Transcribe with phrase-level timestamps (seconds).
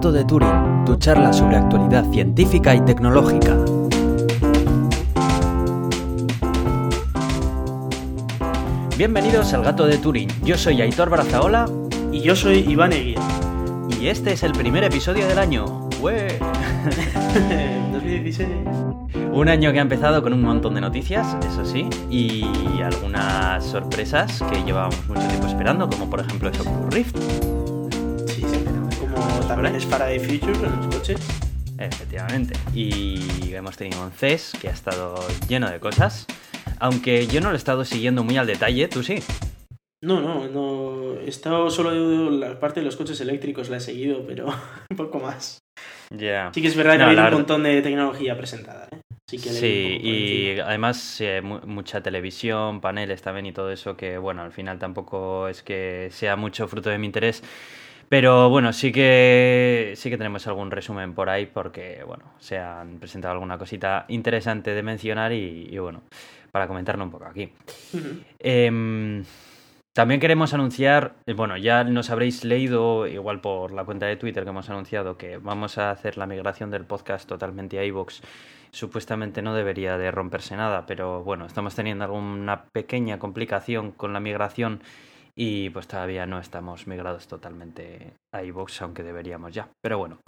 [0.00, 3.54] Gato de Turing, tu charla sobre actualidad científica y tecnológica.
[8.96, 10.30] Bienvenidos al Gato de Turing.
[10.42, 11.68] Yo soy Aitor Brazaola
[12.12, 13.20] Y yo soy Iván Eguía.
[14.00, 15.90] y este es el primer episodio del año.
[16.00, 16.38] ¡Ué!
[17.92, 18.48] 2016.
[19.34, 24.42] Un año que ha empezado con un montón de noticias, eso sí, y algunas sorpresas
[24.50, 27.59] que llevábamos mucho tiempo esperando, como por ejemplo el Oculus Rift.
[29.54, 31.18] También es para The Future en los coches.
[31.78, 32.54] Efectivamente.
[32.74, 35.16] Y hemos tenido un CES que ha estado
[35.48, 36.26] lleno de cosas.
[36.78, 39.16] Aunque yo no lo he estado siguiendo muy al detalle, tú sí.
[40.02, 41.20] No, no, no.
[41.20, 44.46] He estado solo la parte de los coches eléctricos, la he seguido, pero
[44.90, 45.58] un poco más.
[46.16, 46.50] Ya.
[46.54, 48.88] Sí que es verdad que No, ha habido la un montón de tecnología presentada.
[48.92, 49.00] ¿eh?
[49.28, 50.68] Sí, que Sí, y encima.
[50.68, 55.48] además eh, mu- mucha televisión, paneles también y todo eso que, bueno, al final tampoco
[55.48, 57.42] es que sea mucho fruto de mi interés.
[58.10, 62.98] Pero bueno, sí que sí que tenemos algún resumen por ahí porque, bueno, se han
[62.98, 66.02] presentado alguna cosita interesante de mencionar y, y, bueno,
[66.50, 67.52] para comentarlo un poco aquí.
[68.40, 69.22] Em,
[69.92, 74.42] también queremos anunciar, eh, bueno, ya nos habréis leído, igual por la cuenta de Twitter
[74.42, 78.22] que hemos anunciado, que vamos a hacer la migración del podcast totalmente a iVoox.
[78.72, 84.18] Supuestamente no debería de romperse nada, pero bueno, estamos teniendo alguna pequeña complicación con la
[84.18, 84.82] migración
[85.42, 89.70] y pues todavía no estamos migrados totalmente a iVoox, aunque deberíamos ya.
[89.82, 90.18] Pero bueno,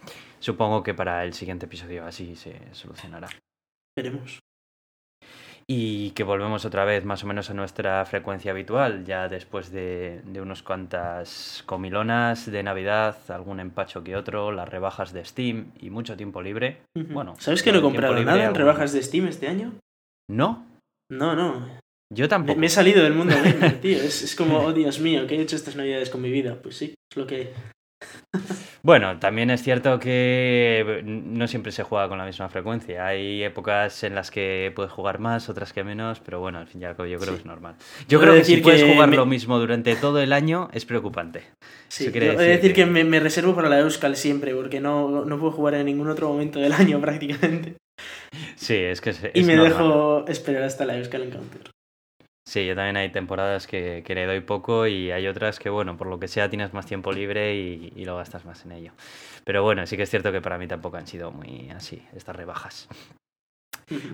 [0.41, 3.29] supongo que para el siguiente episodio así se solucionará.
[3.95, 4.41] Veremos.
[5.67, 10.23] Y que volvemos otra vez más o menos a nuestra frecuencia habitual, ya después de,
[10.25, 15.91] de unos cuantas comilonas de Navidad, algún empacho que otro, las rebajas de Steam y
[15.91, 16.83] mucho tiempo libre.
[16.97, 17.13] Ujú.
[17.13, 19.73] Bueno, ¿Sabes que no he comprado nada en algún- rebajas de Steam este año?
[20.31, 20.67] No,
[21.11, 21.67] No, no.
[22.13, 22.59] Yo tampoco.
[22.59, 23.99] me he salido del mundo gamer, tío.
[23.99, 26.57] Es, es como, oh Dios mío, ¿qué he hecho estas navidades con mi vida?
[26.63, 27.53] Pues sí, es lo que...
[28.85, 33.07] Bueno, también es cierto que no siempre se juega con la misma frecuencia.
[33.07, 36.83] Hay épocas en las que puedes jugar más, otras que menos, pero bueno, al fin
[36.83, 37.35] y al cabo yo creo Sí.
[37.37, 37.77] que es normal.
[38.09, 40.69] Yo creo que decir si puedes que jugar me- lo mismo durante todo el año
[40.73, 41.45] es preocupante.
[41.87, 44.81] Sí, Eso quiere decir decir que- que me, me reservo para la Euskal siempre, porque
[44.81, 47.77] no, no puedo jugar en ningún otro momento del año prácticamente.
[48.57, 49.73] Sí, es que es, y me normal.
[49.79, 51.71] dejo esperar hasta la Euskal Encounter.
[52.45, 55.97] Sí, yo también hay temporadas que, que le doy poco y hay otras que, bueno,
[55.97, 58.93] por lo que sea tienes más tiempo libre y, y lo gastas más en ello.
[59.45, 62.37] Pero bueno, sí que es cierto que para mí tampoco han sido muy así, estas
[62.37, 62.89] rebajas.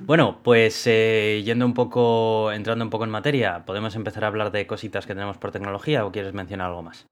[0.03, 4.51] Bueno, pues eh, yendo un poco, entrando un poco en materia, ¿podemos empezar a hablar
[4.51, 7.07] de cositas que tenemos por tecnología o quieres mencionar algo más?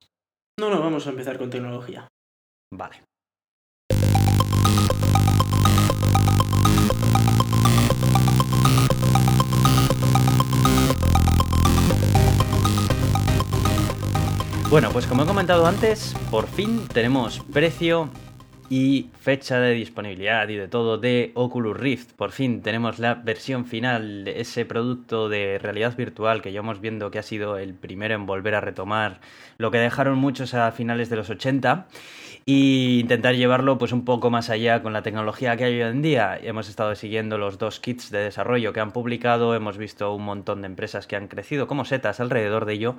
[0.59, 2.09] No, no, vamos a empezar con tecnología.
[2.73, 3.03] Vale.
[14.69, 18.11] Bueno, pues como he comentado antes, por fin tenemos precio
[18.69, 22.15] y fecha de disponibilidad y de todo de Oculus Rift.
[22.15, 27.13] Por fin tenemos la versión final de ese producto de realidad virtual que llevamos viendo
[27.13, 29.21] que ha sido el primero en volver a retomar
[29.57, 31.87] lo que dejaron muchos a finales de los 80
[32.49, 36.01] y intentar llevarlo pues un poco más allá con la tecnología que hay hoy en
[36.01, 36.39] día.
[36.41, 40.63] Hemos estado siguiendo los dos kits de desarrollo que han publicado, hemos visto un montón
[40.63, 42.95] de empresas que han crecido como setas alrededor de ello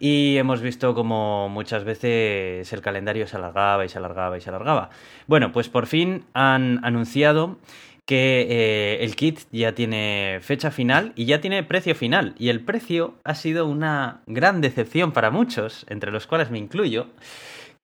[0.00, 4.50] y hemos visto como muchas veces el calendario se alargaba y se alargaba y se
[4.50, 4.90] alargaba.
[5.28, 7.56] Bueno, pues por fin han anunciado
[8.04, 12.34] que eh, el kit ya tiene fecha final y ya tiene precio final.
[12.36, 17.08] Y el precio ha sido una gran decepción para muchos, entre los cuales me incluyo,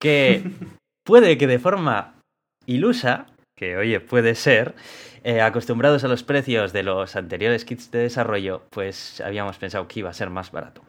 [0.01, 0.43] que
[1.05, 2.15] puede que de forma
[2.67, 3.27] ilusa,
[3.57, 4.75] que oye, puede ser,
[5.23, 10.01] eh, acostumbrados a los precios de los anteriores kits de desarrollo, pues habíamos pensado que
[10.01, 10.83] iba a ser más barato.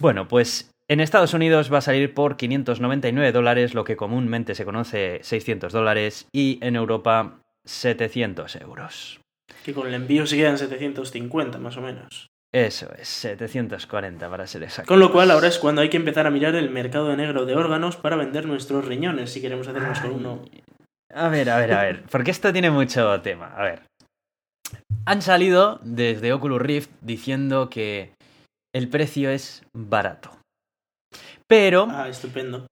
[0.00, 4.64] Bueno, pues en Estados Unidos va a salir por 599 dólares, lo que comúnmente se
[4.64, 9.20] conoce 600 dólares, y en Europa 700 euros.
[9.64, 12.28] Que con el envío se quedan 750 más o menos.
[12.54, 14.88] Eso es, 740 para ser exacto.
[14.88, 17.56] Con lo cual ahora es cuando hay que empezar a mirar el mercado negro de
[17.56, 20.44] órganos para vender nuestros riñones si queremos hacernos con uno.
[21.12, 23.52] A ver, a ver, a ver, porque esto tiene mucho tema.
[23.56, 23.82] A ver.
[25.04, 28.12] Han salido desde Oculus Rift diciendo que
[28.72, 30.30] el precio es barato.
[31.48, 32.68] Pero, Ah, estupendo.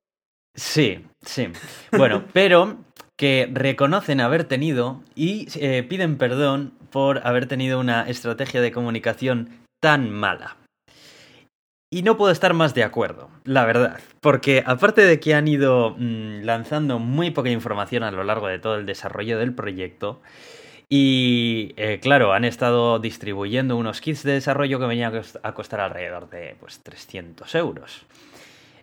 [0.56, 1.48] sí, sí.
[1.90, 2.76] Bueno, pero
[3.18, 9.50] que reconocen haber tenido y eh, piden perdón por haber tenido una estrategia de comunicación
[9.82, 10.56] tan mala.
[11.92, 14.00] Y no puedo estar más de acuerdo, la verdad.
[14.22, 18.58] Porque aparte de que han ido mm, lanzando muy poca información a lo largo de
[18.58, 20.22] todo el desarrollo del proyecto,
[20.88, 25.52] y eh, claro, han estado distribuyendo unos kits de desarrollo que venían a cost- a
[25.54, 28.06] costar alrededor de pues, 300 euros.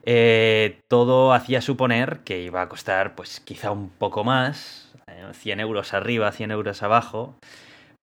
[0.06, 4.94] eh, todo hacía suponer que iba a costar pues quizá un poco más,
[5.34, 7.36] 100 euros arriba, 100 euros abajo,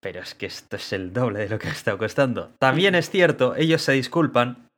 [0.06, 2.52] pero es que esto es el doble de lo que ha estado costando.
[2.60, 4.68] También es cierto, ellos se disculpan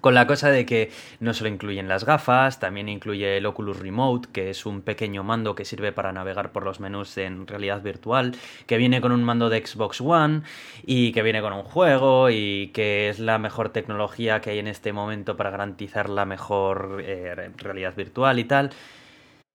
[0.00, 0.90] con la cosa de que
[1.20, 5.54] no solo incluyen las gafas, también incluye el Oculus Remote, que es un pequeño mando
[5.54, 8.36] que sirve para navegar por los menús en realidad virtual,
[8.66, 10.44] que viene con un mando de Xbox One
[10.82, 14.68] y que viene con un juego y que es la mejor tecnología que hay en
[14.68, 18.70] este momento para garantizar la mejor eh, realidad virtual y tal.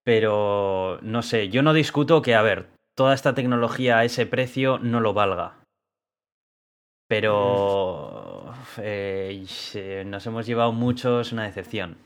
[0.04, 4.80] Pero no sé, yo no discuto que, a ver, toda esta tecnología a ese precio
[4.80, 5.60] no lo valga.
[7.08, 11.98] Pero eh, nos hemos llevado muchos una decepción.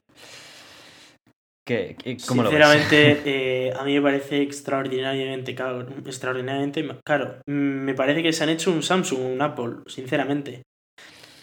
[1.67, 1.97] ¿Qué,
[2.27, 5.85] cómo Sinceramente, eh, a mí me parece extraordinariamente caro.
[6.05, 7.41] Extraordinariamente caro.
[7.45, 10.63] Me parece que se han hecho un Samsung, un Apple, sinceramente.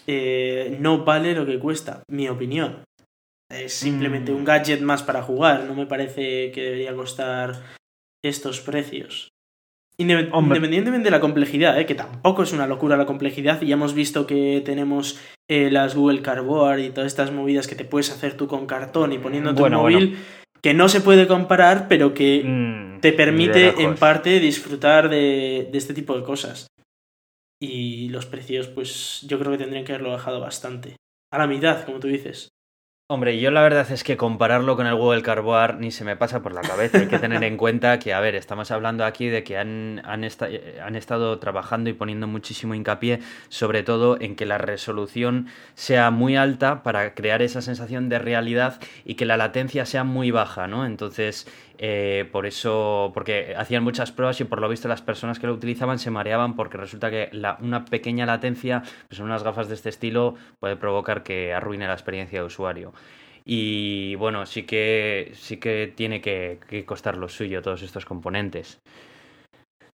[0.07, 2.85] Eh, no vale lo que cuesta, mi opinión.
[3.51, 4.47] Es simplemente un mm.
[4.47, 5.65] gadget más para jugar.
[5.65, 7.63] No me parece que debería costar
[8.25, 9.29] estos precios.
[9.97, 11.87] Independientemente de la complejidad, ¿eh?
[11.87, 15.95] que tampoco es una locura la complejidad, y ya hemos visto que tenemos eh, las
[15.95, 19.55] Google Cardboard y todas estas movidas que te puedes hacer tú con cartón y poniendo
[19.55, 20.19] tu móvil,
[20.61, 25.79] que no se puede comparar, pero que mm, te permite en parte disfrutar de, de
[25.79, 26.67] este tipo de cosas.
[27.63, 30.97] Y los precios, pues yo creo que tendrían que haberlo bajado bastante.
[31.33, 32.49] A la mitad, como tú dices.
[33.07, 36.41] Hombre, yo la verdad es que compararlo con el Google Carboar ni se me pasa
[36.41, 36.97] por la cabeza.
[36.97, 40.25] Hay que tener en cuenta que, a ver, estamos hablando aquí de que han, han,
[40.25, 43.21] han, estado trabajando y poniendo muchísimo hincapié,
[43.51, 48.81] sobre todo en que la resolución sea muy alta para crear esa sensación de realidad
[49.05, 50.87] y que la latencia sea muy baja, ¿no?
[50.87, 51.47] Entonces,
[51.79, 55.55] eh, por eso, porque hacían muchas pruebas y por lo visto las personas que lo
[55.55, 57.31] utilizaban se mareaban porque resulta que
[57.61, 61.95] una pequeña latencia pues en unas gafas de este estilo puede provocar que arruine la
[61.95, 62.93] experiencia de usuario.
[63.45, 68.81] Y bueno, sí que, sí que tiene que costar lo suyo todos estos componentes.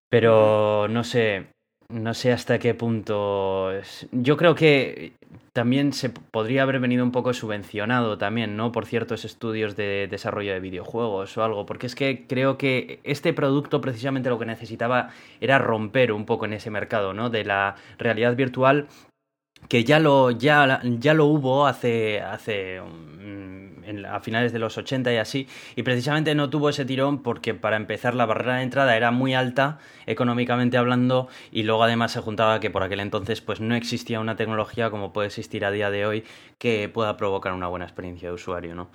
[0.08, 1.46] Pero no sé,
[1.90, 3.70] no sé hasta qué punto.
[4.12, 5.12] Yo creo que
[5.52, 8.72] también se podría haber venido un poco subvencionado también, ¿no?
[8.72, 13.32] Por ciertos estudios de desarrollo de videojuegos o algo, porque es que creo que este
[13.32, 15.10] producto precisamente lo que necesitaba
[15.40, 17.30] era romper un poco en ese mercado, ¿no?
[17.30, 18.86] De la realidad virtual
[19.68, 22.80] que ya lo, ya, ya lo hubo hace, hace
[24.08, 27.76] a finales de los 80 y así, y precisamente no tuvo ese tirón porque para
[27.76, 32.60] empezar la barrera de entrada era muy alta económicamente hablando y luego además se juntaba
[32.60, 36.06] que por aquel entonces pues no existía una tecnología como puede existir a día de
[36.06, 36.24] hoy
[36.58, 38.90] que pueda provocar una buena experiencia de usuario, ¿no?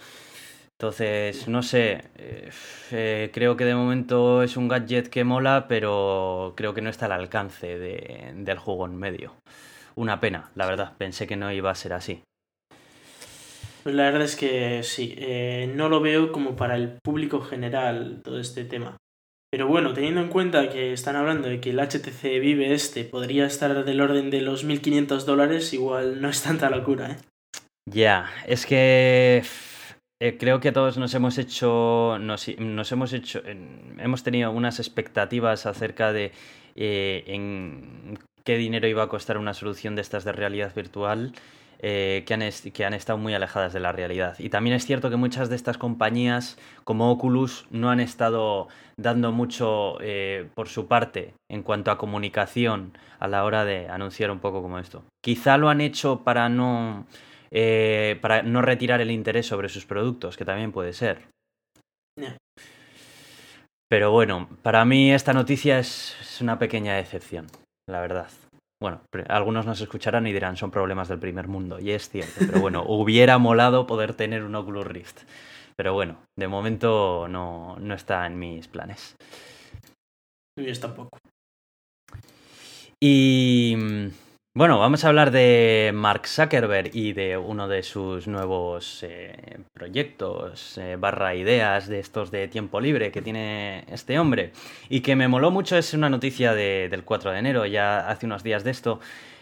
[0.74, 2.50] Entonces, no sé, eh,
[2.92, 7.06] eh, creo que de momento es un gadget que mola, pero creo que no está
[7.06, 9.36] al alcance de, del juego en medio.
[9.96, 12.22] Una pena, la verdad, pensé que no iba a ser así.
[13.84, 18.22] Pues la verdad es que sí, eh, no lo veo como para el público general
[18.24, 18.98] todo este tema.
[19.52, 23.46] Pero bueno, teniendo en cuenta que están hablando de que el HTC Vive este podría
[23.46, 27.18] estar del orden de los 1.500 dólares, igual no es tanta locura, ¿eh?
[27.88, 29.44] Ya, es que
[30.20, 36.12] eh, creo que todos nos hemos hecho, nos, hemos hecho, hemos tenido unas expectativas acerca
[36.12, 36.32] de
[36.76, 41.34] eh, en qué dinero iba a costar una solución de estas de realidad virtual
[41.80, 42.42] eh, que, han
[42.74, 44.36] que, han estado muy alejadas de la realidad.
[44.40, 49.34] Y también es cierto que muchas de estas compañías, como Oculus, no han estado dando
[49.34, 54.40] mucho eh, por su parte en cuanto a comunicación a la hora de anunciar un
[54.40, 55.04] poco como esto.
[55.22, 57.08] Quizá lo han hecho para no,
[57.52, 61.28] eh, para no retirar el interés sobre sus productos, que también puede ser.
[63.90, 67.48] Pero bueno, para mí esta noticia es una pequeña decepción,
[67.90, 68.30] la verdad.
[68.82, 72.60] Bueno, algunos nos escucharán y dirán, son problemas del primer mundo, y es cierto, pero
[72.60, 75.22] bueno, hubiera molado poder tener un Oculus Rift.
[75.78, 79.16] Pero bueno, de momento no, no está en mis planes.
[80.58, 81.18] Y tampoco.
[83.02, 83.76] Y
[84.58, 90.78] bueno, vamos a hablar de Mark Zuckerberg y de uno de sus nuevos eh, proyectos
[90.78, 94.54] eh, barra ideas de estos de tiempo libre que tiene este hombre.
[94.88, 98.44] Y que me moló mucho, es una noticia del 4 de enero, ya hace unos
[98.44, 99.02] días de esto.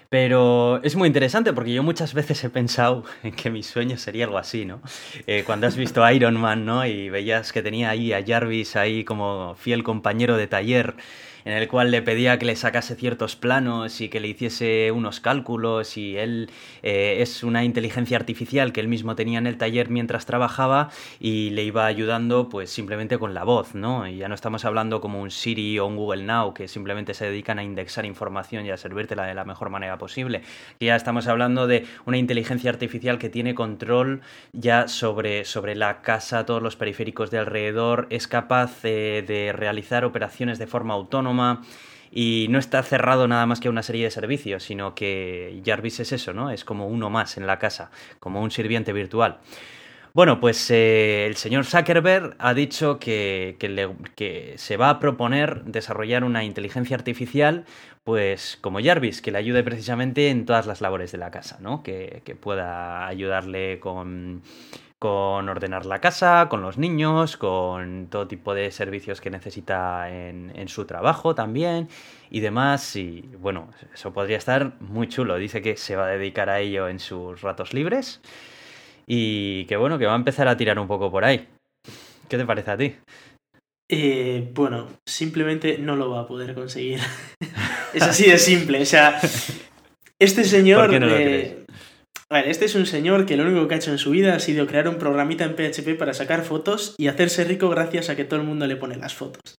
[0.09, 4.25] Pero es muy interesante porque yo muchas veces he pensado en que mi sueño sería
[4.25, 4.81] algo así, ¿no?
[5.27, 6.87] Eh, cuando has visto Iron Man, ¿no?
[6.87, 10.95] Y veías que tenía ahí a Jarvis ahí como fiel compañero de taller
[11.45, 15.19] en el cual le pedía que le sacase ciertos planos y que le hiciese unos
[15.19, 16.49] cálculos y él
[16.81, 21.49] eh, es una inteligencia artificial que él mismo tenía en el taller mientras trabajaba y
[21.51, 24.07] le iba ayudando pues simplemente con la voz, ¿no?
[24.07, 27.25] Y ya no estamos hablando como un Siri o un Google Now que simplemente se
[27.25, 30.41] dedican a indexar información y a servírtela de la mejor manera posible.
[30.79, 34.21] Ya estamos hablando de una inteligencia artificial que tiene control
[34.53, 40.59] ya sobre, sobre la casa, todos los periféricos de alrededor, es capaz de realizar operaciones
[40.59, 41.32] de forma autónoma
[42.11, 45.99] y no está cerrado nada más que a una serie de servicios, sino que Jarvis
[45.99, 46.51] es eso, ¿no?
[46.51, 49.39] Es como uno más en la casa, como un sirviente virtual.
[50.13, 53.55] Bueno, pues eh, el señor Zuckerberg ha dicho que,
[54.15, 57.65] que, se va a proponer desarrollar una inteligencia artificial,
[58.03, 61.83] pues como Jarvis, que le ayude precisamente en todas las labores de la casa, ¿no?
[61.83, 64.41] Que, que pueda ayudarle con,
[64.99, 70.51] con ordenar la casa, con los niños, con todo tipo de servicios que necesita en,
[70.55, 71.87] en, su trabajo también
[72.29, 72.95] y demás.
[72.95, 75.37] Y bueno, eso podría estar muy chulo.
[75.37, 78.21] Dice que se va a dedicar a ello en sus ratos libres
[79.05, 81.47] y que bueno, que va a empezar a tirar un poco por ahí.
[82.29, 82.95] ¿Qué te parece a ti?
[83.89, 86.99] Eh, bueno, simplemente no lo va a poder conseguir.
[87.93, 88.81] es así de simple.
[88.81, 89.19] O sea,
[90.19, 90.81] este señor...
[90.81, 91.63] ¿Por qué no lo?
[92.29, 94.39] Vale, este es un señor que lo único que ha hecho en su vida ha
[94.39, 98.23] sido crear un programita en PHP para sacar fotos y hacerse rico gracias a que
[98.25, 99.55] todo el mundo le pone las fotos.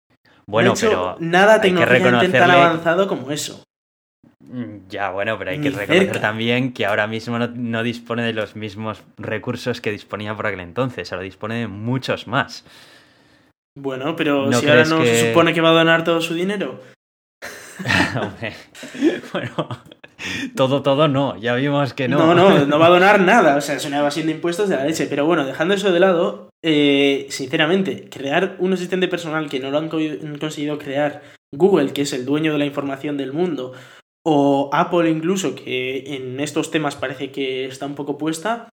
[0.47, 3.63] Bueno, no ha hecho pero nada tecnológicamente tan reconocerle- avanzado como eso.
[4.39, 6.19] Mm, Ya, bueno, pero hay Ni que reconocer cerca.
[6.21, 10.61] también que ahora mismo no, no dispone de los mismos recursos que disponía por aquel
[10.61, 12.65] entonces, ahora dispone de muchos más.
[13.77, 16.33] Bueno, pero ¿No si ahora no que- se supone que va a donar todo su
[16.33, 16.81] dinero.
[19.33, 19.67] Bueno,
[20.55, 22.33] todo, todo no, ya vimos que no.
[22.33, 23.55] No, no, no va a donar nada.
[23.57, 25.07] O sea, es una evasión de impuestos de la leche.
[25.07, 29.77] Pero bueno, dejando eso de lado, eh, sinceramente, crear un asistente personal que no lo
[29.79, 29.97] han co-
[30.39, 31.21] conseguido crear
[31.53, 33.73] Google, que es el dueño de la información del mundo,
[34.25, 38.69] o Apple incluso, que en estos temas parece que está un poco puesta,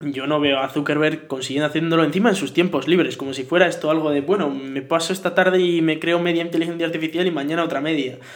[0.00, 3.66] yo no veo a Zuckerberg consiguiendo haciéndolo encima en sus tiempos libres, como si fuera
[3.66, 7.30] esto algo de, bueno, me paso esta tarde y me creo media inteligencia artificial y
[7.30, 8.18] mañana otra media.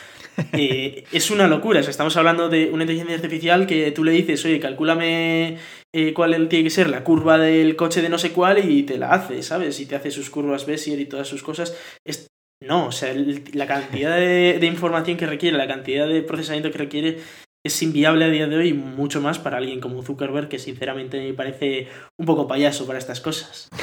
[0.54, 4.12] Eh, es una locura, o sea, estamos hablando de una inteligencia artificial que tú le
[4.12, 5.58] dices, oye, calcúlame
[5.92, 8.96] eh, cuál tiene que ser la curva del coche de no sé cuál y te
[8.96, 9.78] la hace, ¿sabes?
[9.80, 11.76] Y te hace sus curvas Bézier y todas sus cosas.
[12.06, 12.28] Es...
[12.62, 16.70] No, o sea, el- la cantidad de, de información que requiere, la cantidad de procesamiento
[16.70, 17.18] que requiere
[17.62, 21.34] es inviable a día de hoy mucho más para alguien como Zuckerberg que sinceramente me
[21.34, 23.68] parece un poco payaso para estas cosas.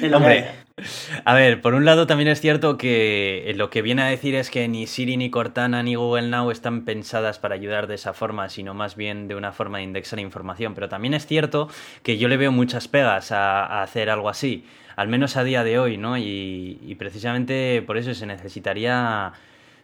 [0.00, 0.46] Que Hombre.
[1.24, 4.34] A ver, por un lado también es cierto que eh, lo que viene a decir
[4.34, 8.12] es que ni Siri, ni Cortana, ni Google Now están pensadas para ayudar de esa
[8.12, 10.74] forma, sino más bien de una forma de indexar información.
[10.74, 11.68] Pero también es cierto
[12.02, 14.64] que yo le veo muchas pegas a, a hacer algo así,
[14.96, 16.18] al menos a día de hoy, ¿no?
[16.18, 19.32] Y, y precisamente por eso se necesitaría...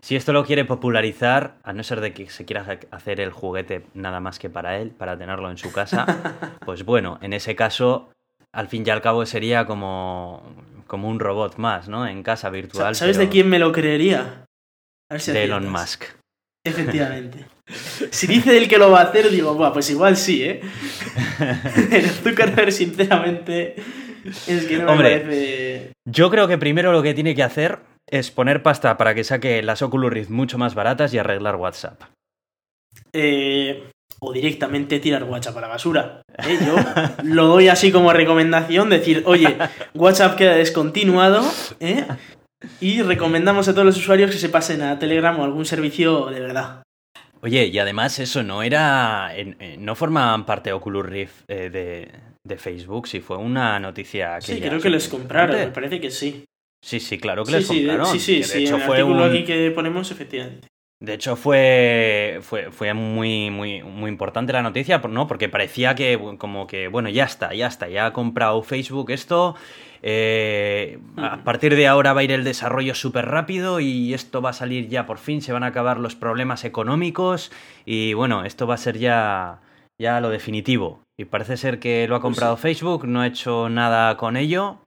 [0.00, 3.30] Si esto lo quiere popularizar, a no ser de que se quiera ha- hacer el
[3.32, 6.06] juguete nada más que para él, para tenerlo en su casa,
[6.64, 8.10] pues bueno, en ese caso,
[8.52, 10.42] al fin y al cabo sería como,
[10.86, 12.06] como un robot más, ¿no?
[12.06, 12.94] En casa virtual.
[12.94, 14.44] ¿Sabes pero de quién me lo creería?
[15.10, 15.68] A ver si De Elon.
[15.68, 16.04] Musk.
[16.64, 17.44] Efectivamente.
[18.10, 20.60] Si dice él que lo va a hacer, digo, Buah, pues igual sí, ¿eh?
[21.90, 23.74] Pero Zuckerberg, sinceramente,
[24.46, 25.20] es que no me Hombre.
[25.20, 25.92] parece...
[26.06, 27.78] Yo creo que primero lo que tiene que hacer
[28.10, 32.02] es poner pasta para que saque las Oculus Rift mucho más baratas y arreglar WhatsApp.
[33.12, 36.22] Eh, o directamente tirar WhatsApp a la basura.
[36.38, 36.58] ¿eh?
[36.66, 36.74] Yo
[37.24, 39.56] lo doy así como recomendación, decir, oye,
[39.94, 41.42] WhatsApp queda descontinuado,
[41.80, 42.04] ¿eh?
[42.80, 46.40] Y recomendamos a todos los usuarios que se pasen a Telegram o algún servicio de
[46.40, 46.82] verdad.
[47.40, 49.30] Oye, y además eso no era.
[49.36, 52.10] en- no formaban parte Oculus Rift eh, de,
[52.44, 54.54] de Facebook, si fue una noticia que.
[54.54, 56.44] Sí, creo que les compraron, me parece que sí.
[56.80, 58.06] Sí, sí, claro que Sí, les sí, compraron.
[58.06, 60.68] sí, sí, que de sí, hecho el fue artículo un- aquí que ponemos, efectivamente.
[61.00, 65.28] De hecho, fue, fue, fue muy, muy, muy importante la noticia, ¿no?
[65.28, 69.54] Porque parecía que, como que, bueno, ya está, ya está, ya ha comprado Facebook esto.
[70.02, 74.50] eh, a partir de ahora va a ir el desarrollo súper rápido y esto va
[74.50, 77.52] a salir ya por fin, se van a acabar los problemas económicos
[77.84, 79.60] y bueno, esto va a ser ya,
[80.00, 81.02] ya lo definitivo.
[81.16, 84.80] Y parece ser que lo ha Pues comprado Facebook, no ha hecho nada con ello.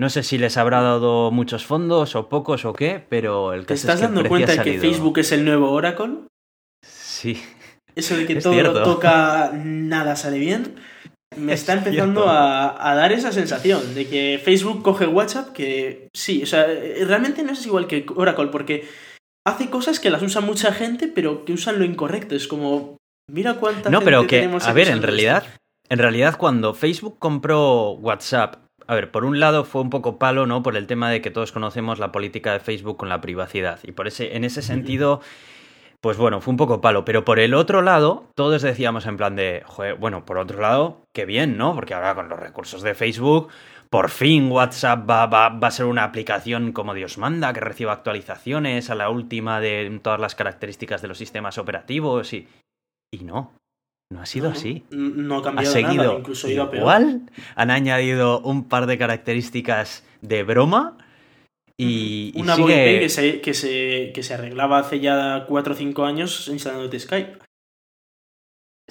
[0.00, 3.74] No sé si les habrá dado muchos fondos o pocos o qué, pero el ¿Te
[3.74, 6.20] caso es estás que dando cuenta de que Facebook es el nuevo Oracle?
[6.82, 7.38] Sí.
[7.94, 8.72] Eso de que Es todo cierto.
[8.72, 10.76] lo toca, nada sale bien.
[11.36, 16.08] Me Es está empezando a, a dar esa sensación de que Facebook coge WhatsApp, que
[16.16, 16.66] sí, o sea,
[17.06, 18.88] realmente no es igual que Oracle, porque
[19.46, 22.34] hace cosas que las usa mucha gente, pero que usan lo incorrecto.
[22.34, 22.96] Es como,
[23.30, 25.44] mira cuánta No, gente pero que, tenemos a ver, en realidad,
[25.90, 28.56] en realidad cuando Facebook compró WhatsApp,
[28.90, 30.64] a ver, por un lado fue un poco palo, ¿no?
[30.64, 33.78] Por el tema de que todos conocemos la política de Facebook con la privacidad.
[33.84, 35.20] Y por ese, en ese sentido,
[36.00, 37.04] pues bueno, fue un poco palo.
[37.04, 39.62] Pero por el otro lado, todos decíamos en plan de,
[40.00, 41.72] bueno, por otro lado, qué bien, ¿no?
[41.76, 43.46] Porque ahora con los recursos de Facebook,
[43.90, 48.96] por fin WhatsApp va, a ser una aplicación como Dios manda, que reciba actualizaciones a
[48.96, 52.48] la última de todas las características de los sistemas operativos y...
[53.12, 53.52] Y no,
[54.10, 54.84] no ha sido No, así.
[54.90, 56.82] No ha cambiado ha seguido nada, incluso ha ido a peor.
[56.82, 60.98] igual, han añadido un par de características de broma
[61.76, 63.00] y, y Una sigue...
[63.00, 67.38] Que se, que, se, que se arreglaba hace ya 4 o 5 años instalándote Skype.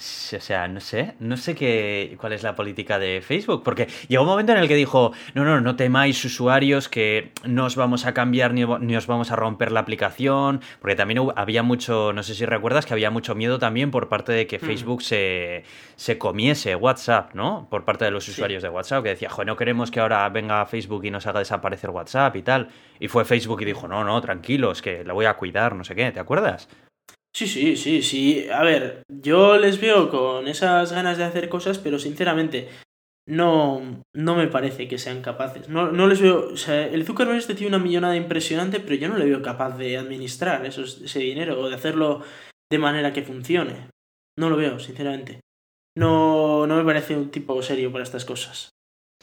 [0.00, 4.22] O sea, no sé, no sé qué, cuál es la política de Facebook, porque llegó
[4.22, 8.06] un momento en el que dijo, no, no, no temáis usuarios que no os vamos
[8.06, 12.14] a cambiar ni, ni os vamos a romper la aplicación, porque también hubo- había mucho,
[12.14, 14.60] no sé si recuerdas que había mucho miedo también por parte de que Mm.
[14.62, 15.64] Facebook se,
[15.96, 17.68] se comiese WhatsApp, ¿no?
[17.70, 18.30] Por parte de los Sí.
[18.30, 21.40] usuarios de WhatsApp, que decía, joder, no queremos que ahora venga Facebook y nos haga
[21.40, 22.68] desaparecer WhatsApp y tal.
[22.98, 25.94] Y fue Facebook y dijo, no, no, tranquilos, que lo voy a cuidar, no sé
[25.94, 26.68] qué, ¿te acuerdas?
[27.32, 28.48] Sí, sí, sí, sí.
[28.52, 32.68] A ver, yo les veo con esas ganas de hacer cosas, pero sinceramente
[33.26, 35.68] no, no me parece que sean capaces.
[35.68, 36.50] No, no les veo.
[36.52, 39.76] O sea, el Zuckerberg este tiene una millonada impresionante, pero yo no le veo capaz
[39.78, 42.22] de administrar ese dinero o de hacerlo
[42.70, 43.88] de manera que funcione.
[44.36, 45.40] No lo veo, sinceramente.
[45.96, 48.70] No, no me parece un tipo serio para estas cosas.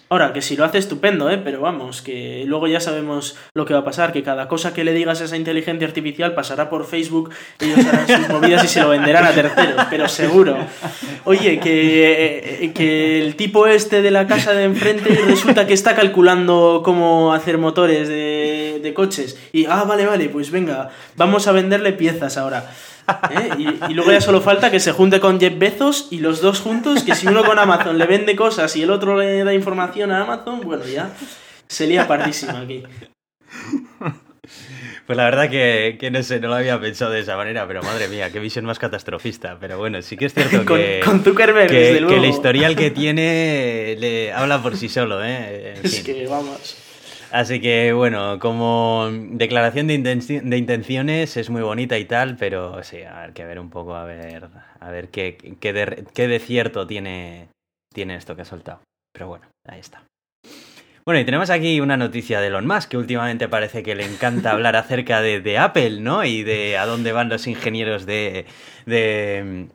[0.09, 1.37] Ahora, que si lo hace estupendo, ¿eh?
[1.37, 4.85] Pero vamos, que luego ya sabemos lo que va a pasar, que cada cosa que
[4.85, 8.81] le digas a esa inteligencia artificial pasará por Facebook, ellos harán sus movidas y se
[8.81, 10.57] lo venderán a terceros, pero seguro.
[11.25, 15.93] Oye, que, eh, que el tipo este de la casa de enfrente resulta que está
[15.93, 19.37] calculando cómo hacer motores de, de coches.
[19.51, 22.71] Y, ah, vale, vale, pues venga, vamos a venderle piezas ahora.
[23.31, 23.49] ¿Eh?
[23.57, 26.59] Y, y luego ya solo falta que se junte con Jeff Bezos y los dos
[26.59, 30.11] juntos, que si uno con Amazon le vende cosas y el otro le da información
[30.11, 31.09] a Amazon, bueno, ya
[31.67, 32.83] se lía pardísima aquí.
[35.05, 37.81] Pues la verdad que, que no sé, no lo había pensado de esa manera, pero
[37.81, 39.57] madre mía, qué visión más catastrofista.
[39.57, 42.17] Pero bueno, sí que es cierto Con, que, con Zuckerberg, que, desde que luego.
[42.23, 45.75] el historial que tiene le habla por sí solo, ¿eh?
[45.77, 46.03] En Es fin.
[46.03, 46.75] que, vamos.
[47.31, 53.03] Así que bueno, como declaración de, de intenciones es muy bonita y tal, pero sí,
[53.03, 56.39] a ver que ver un poco, a ver, a ver qué, qué, de, qué de
[56.39, 57.49] cierto tiene,
[57.93, 58.81] tiene esto que ha soltado.
[59.13, 60.03] Pero bueno, ahí está.
[61.07, 64.51] Bueno, y tenemos aquí una noticia de Elon Musk, que últimamente parece que le encanta
[64.51, 66.25] hablar acerca de, de Apple, ¿no?
[66.25, 68.45] Y de a dónde van los ingenieros de,
[68.85, 69.67] de,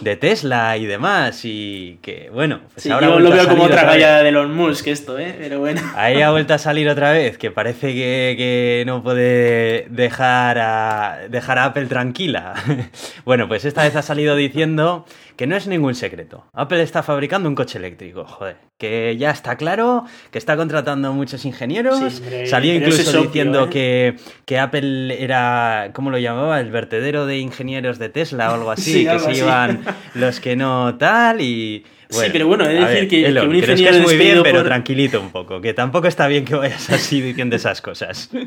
[0.00, 1.40] de Tesla y demás.
[1.44, 4.86] Y que, bueno, pues Sí, ahora yo lo veo como otra gallada de Elon Musk
[4.88, 5.34] esto, ¿eh?
[5.38, 5.80] Pero bueno.
[5.96, 11.18] Ahí ha vuelto a salir otra vez, que parece que, que no puede dejar a,
[11.28, 12.54] dejar a Apple tranquila.
[13.24, 15.04] bueno, pues esta vez ha salido diciendo
[15.36, 16.46] que no es ningún secreto.
[16.54, 18.56] Apple está fabricando un coche eléctrico, joder.
[18.78, 21.98] Que ya está claro, que está contratando muchos ingenieros.
[22.12, 23.70] Sí, pero incluso es obvio, diciendo ¿eh?
[23.70, 26.60] que, que Apple era, ¿cómo lo llamaba?
[26.60, 28.86] El vertedero de ingenieros de Tesla o algo así.
[28.96, 29.40] Sí, que algo se así.
[29.40, 31.84] iban los que no tal y...
[32.08, 34.12] Sí, pero bueno, a decir ver, que- que Elon, un pero es ingeniero es muy
[34.14, 37.56] bien, despedido pero por- tranquilito un poco, que tampoco está bien que vayas así diciendo
[37.56, 38.30] esas cosas.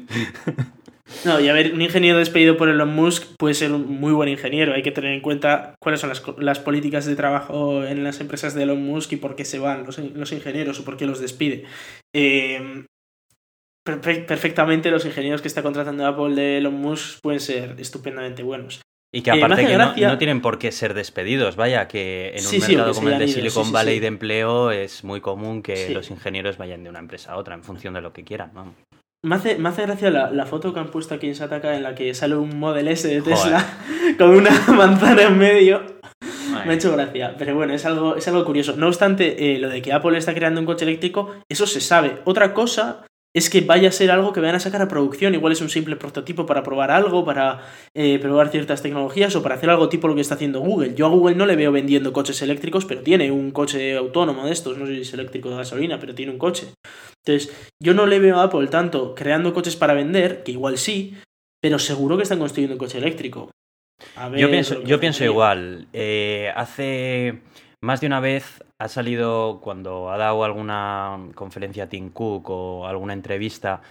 [1.25, 4.29] No, y a ver, un ingeniero despedido por Elon Musk puede ser un muy buen
[4.29, 4.75] ingeniero.
[4.75, 8.61] Hay que tener en cuenta cuáles son las, políticas de trabajo en las empresas de
[8.61, 11.63] Elon Musk y por qué se van los, los ingenieros o por qué los despide.
[12.15, 12.85] Eh,
[13.87, 18.79] perfe- perfectamente los ingenieros que está contratando Apple de Elon Musk pueden ser estupendamente buenos.
[19.11, 22.29] Y que Eh, aparte que no, gracia- no tienen por qué ser despedidos, vaya, que
[22.35, 23.99] en un Sí, sí, mercado se como el de Silicon sí, sí, Valley sí.
[24.01, 25.93] de empleo es muy común que Sí.
[25.93, 28.75] los ingenieros vayan de una empresa a otra en función de lo que quieran, vamos.
[29.25, 31.83] Me hace, me hace gracia la, la foto que han puesto aquí en Sataka en
[31.83, 33.35] la que sale un Model S de Joder.
[33.35, 33.65] Tesla
[34.17, 35.81] con una manzana en medio.
[36.51, 38.75] Madre Me ha hecho gracia, pero bueno, es algo, es algo curioso.
[38.77, 42.19] No obstante, eh, lo de que Apple está creando un coche eléctrico, eso se sabe.
[42.25, 45.35] Otra cosa es que vaya a ser algo que vayan a sacar a producción.
[45.35, 47.61] Igual es un simple prototipo para probar algo, para
[47.93, 50.95] eh, probar ciertas tecnologías o para hacer algo tipo lo que está haciendo Google.
[50.95, 54.51] Yo a Google no le veo vendiendo coches eléctricos, pero tiene un coche autónomo de
[54.51, 54.77] estos.
[54.77, 56.67] No sé si es eléctrico de gasolina, pero tiene un coche.
[57.23, 61.15] Entonces, yo no le veo a Apple tanto creando coches para vender, que igual sí,
[61.61, 63.51] pero seguro que están construyendo un coche eléctrico.
[64.15, 65.87] A ver Yo pienso, yo igual.
[65.93, 67.41] Eh, hace
[67.81, 72.87] más de una vez ha salido cuando ha dado alguna conferencia a Tim Cook o
[72.87, 73.81] alguna entrevista.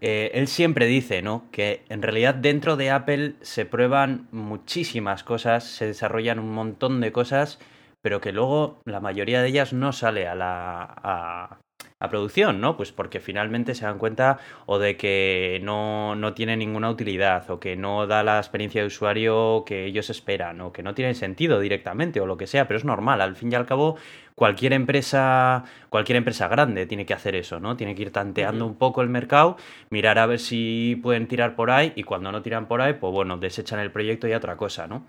[0.00, 1.44] eh, él siempre dice, ¿no?
[1.52, 7.12] Que en realidad dentro de Apple se prueban muchísimas cosas, se desarrollan un montón de
[7.12, 7.58] cosas,
[8.00, 11.58] pero que luego la mayoría de ellas no sale a la,
[12.00, 12.76] a producción, ¿no?
[12.76, 17.58] Pues porque finalmente se dan cuenta o de que no, no tiene ninguna utilidad o
[17.58, 21.58] que no da la experiencia de usuario que ellos esperan o que no tiene sentido
[21.58, 23.96] directamente o lo que sea, pero es normal, al fin y al cabo
[24.36, 27.76] cualquier empresa, cualquier empresa grande tiene que hacer eso, ¿no?
[27.76, 29.56] Tiene que ir tanteando un poco el mercado,
[29.90, 33.12] mirar a ver si pueden tirar por ahí y cuando no tiran por ahí, pues
[33.12, 35.04] bueno, desechan el proyecto y otra cosa, ¿no?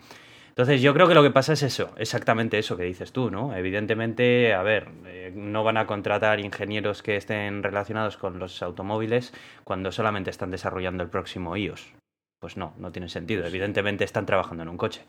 [0.60, 3.56] Entonces yo creo que lo que pasa es eso, exactamente eso que dices tú, ¿no?
[3.56, 9.34] Evidentemente, a ver, eh, no van a contratar ingenieros que estén relacionados con los automóviles
[9.64, 11.94] cuando solamente están desarrollando el próximo iOS.
[12.42, 13.46] Pues no, no tiene sentido.
[13.46, 15.06] Evidentemente están trabajando en un coche.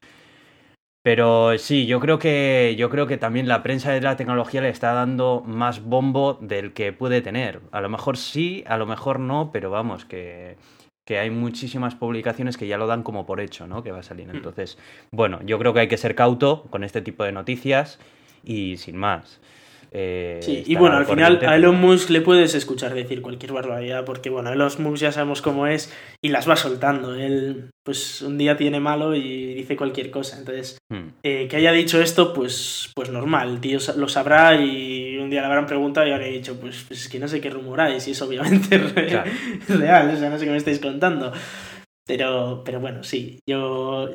[1.02, 4.68] Pero sí, yo creo que yo creo que también la prensa de la tecnología le
[4.68, 7.60] está dando más bombo del que puede tener.
[7.72, 10.58] A lo mejor sí, a lo mejor no, pero vamos, que
[11.10, 13.82] que hay muchísimas publicaciones que ya lo dan como por hecho, ¿no?
[13.82, 14.28] Que va a salir.
[14.28, 14.36] Hmm.
[14.36, 14.78] Entonces,
[15.10, 17.98] bueno, yo creo que hay que ser cauto con este tipo de noticias
[18.44, 19.40] y sin más.
[19.90, 24.04] Eh, sí, y bueno, al final a Elon Musk le puedes escuchar decir cualquier barbaridad,
[24.04, 25.92] porque bueno, Elon Musk ya sabemos cómo es
[26.22, 27.16] y las va soltando.
[27.16, 30.38] Él, pues un día tiene malo y dice cualquier cosa.
[30.38, 31.08] Entonces, hmm.
[31.24, 35.66] eh, que haya dicho esto, pues, pues normal, tío lo sabrá y día le habrán
[35.66, 38.78] preguntado y habré dicho, pues, pues es que no sé qué rumoráis y es obviamente
[39.68, 41.32] real, o sea, no sé qué me estáis contando.
[42.06, 44.10] Pero, pero bueno, sí, yo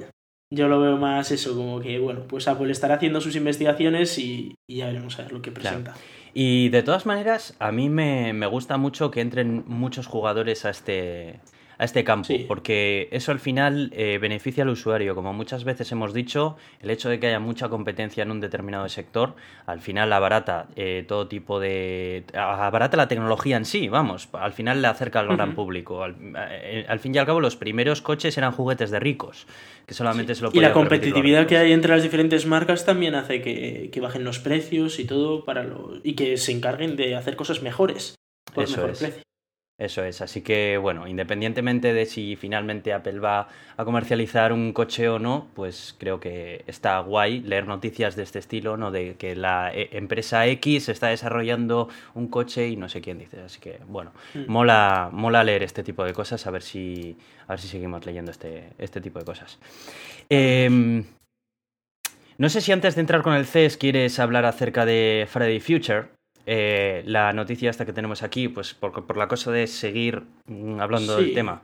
[0.52, 4.56] yo lo veo más eso, como que, bueno, pues Apple estará haciendo sus investigaciones y,
[4.68, 5.96] ya veremos a ver lo que presenta.
[6.34, 10.70] Y de todas maneras, a mí me, me, gusta mucho que entren muchos jugadores a
[10.70, 11.40] este,
[11.78, 15.16] a este campo, porque eso al final eh, beneficia al usuario.
[15.16, 18.88] Como muchas veces hemos dicho, el hecho de que haya mucha competencia en un determinado
[18.90, 19.36] sector,
[19.66, 22.24] al final abarata eh, todo tipo de...
[22.34, 26.06] abarata la tecnología en sí, vamos, al final le acerca al gran público.
[26.06, 29.48] Eh, al, fin y al cabo, los primeros coches eran juguetes de ricos,
[29.86, 33.42] que solamente se lo Y la competitividad que hay entre las diferentes marcas también hace
[33.42, 37.64] que, bajen los precios y todo para lo, y que se encarguen de hacer cosas
[37.64, 38.14] mejores
[38.54, 39.26] por Eso mejor precio.
[39.78, 45.10] Eso es, así que bueno, independientemente de si finalmente Apple va a comercializar un coche
[45.10, 48.90] o no, pues creo que está guay leer noticias de este estilo, ¿no?
[48.92, 53.42] De que la eh, empresa X está desarrollando un coche y no sé quién dice.
[53.42, 54.46] Así que bueno, mm.
[54.50, 58.32] mola, mola leer este tipo de cosas, a ver si, a ver si seguimos leyendo
[58.32, 59.60] este, este tipo de cosas.
[60.30, 61.04] Em,
[62.38, 66.15] no sé si antes de entrar con el CES quieres hablar acerca de Friday Future.
[66.46, 71.18] Eh, la noticia esta que tenemos aquí, pues por, la cosa de seguir mm, hablando
[71.18, 71.64] del tema.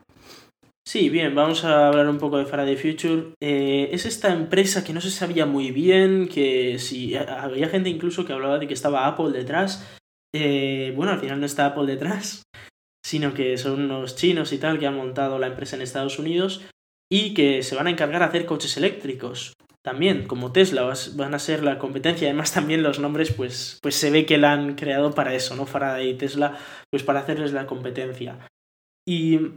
[0.88, 3.34] Sí, bien, vamos a hablar un poco de Faraday Future.
[3.40, 8.26] Eh, es esta empresa que no se sabía muy bien, que si había gente incluso
[8.26, 9.88] que hablaba de que estaba Apple detrás.
[10.34, 12.44] Eh, bueno, al final no está Apple detrás,
[13.06, 16.66] sino que son unos chinos y tal que han montado la empresa en Estados Unidos
[17.12, 21.40] y que se van a encargar de hacer coches eléctricos también, como Tesla, van a
[21.40, 22.28] ser la competencia.
[22.28, 25.66] Además, también los nombres, pues, pues se ve que la han creado para eso, ¿no?
[25.66, 26.58] Faraday y Tesla,
[26.92, 28.48] pues para hacerles la competencia.
[29.08, 29.56] Y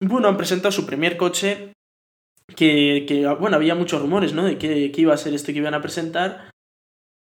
[0.00, 1.72] bueno, han presentado su primer coche
[2.54, 4.44] que, bueno, había muchos rumores, ¿no?
[4.44, 6.50] De qué iba a ser esto que iban a presentar.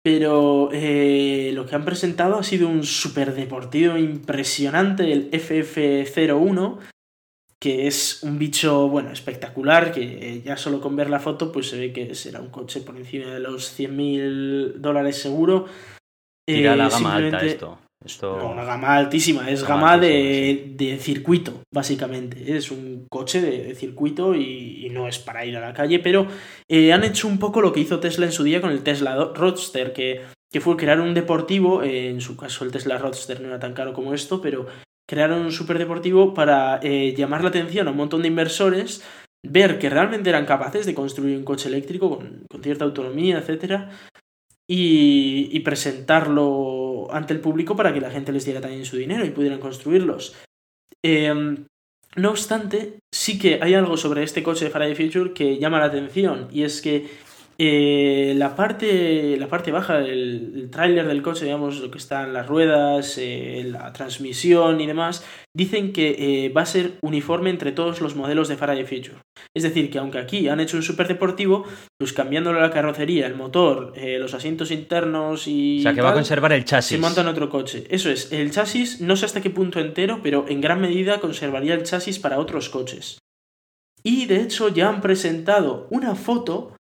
[0.02, 6.80] Pero eh, lo que han presentado ha sido un superdeportivo impresionante, el FF01,
[7.62, 11.78] que es un bicho, bueno, espectacular, que ya solo con ver la foto pues se
[11.78, 15.66] ve que será un coche por encima de los 100.000 dólares seguro.
[16.48, 17.78] Tira la gama alta esto.
[18.04, 18.50] esto...
[18.50, 22.56] una gama altísima, es gama, de, circuito, básicamente.
[22.56, 26.28] Es un coche de, circuito y, no es para ir a la calle, pero
[26.68, 29.32] eh, han hecho un poco lo que hizo Tesla en su día con el Tesla
[29.36, 33.60] Roadster, que, que fue crear un deportivo, en su caso el Tesla Roadster no era
[33.60, 34.66] tan caro como esto, pero
[35.10, 39.04] crearon un superdeportivo para eh, llamar la atención a un montón de inversores,
[39.44, 43.90] ver que realmente eran capaces de construir un coche eléctrico con, cierta autonomía, etc.
[44.70, 49.32] Y, presentarlo ante el público para que la gente les diera también su dinero y
[49.32, 50.36] pudieran construirlos.
[51.04, 51.66] Em,
[52.16, 55.86] no obstante, sí que hay algo sobre este coche de Faraday Future que llama la
[55.86, 57.10] atención y es que
[57.62, 62.48] eh, la, parte, la parte baja del, tráiler del coche, digamos, lo que están las
[62.48, 68.00] ruedas, eh, la transmisión y demás, dicen que eh, va a ser uniforme entre todos
[68.00, 69.18] los modelos de Faraday Future.
[69.54, 71.66] Es decir, que aunque aquí han hecho un super deportivo,
[72.00, 75.80] pues cambiándole la carrocería, el motor, los asientos internos y.
[75.80, 76.96] O sea, que va a conservar el chasis.
[76.96, 77.84] Se monta en otro coche.
[77.90, 81.74] Eso es, el chasis no sé hasta qué punto entero, pero en gran medida conservaría
[81.74, 83.18] el chasis para otros coches.
[84.02, 86.79] Y de hecho ya han presentado una foto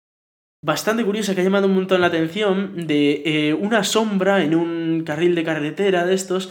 [0.64, 5.02] bastante curiosa que ha llamado un montón la atención de eh, una sombra en un
[5.04, 6.50] carril de carretera de estos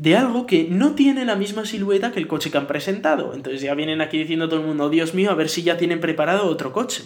[0.00, 3.34] de algo que no tiene la misma silueta que el coche que han presentado.
[3.34, 6.00] Entonces ya vienen aquí diciendo todo el mundo, Dios mío, a ver si ya tienen
[6.00, 7.04] preparado otro coche.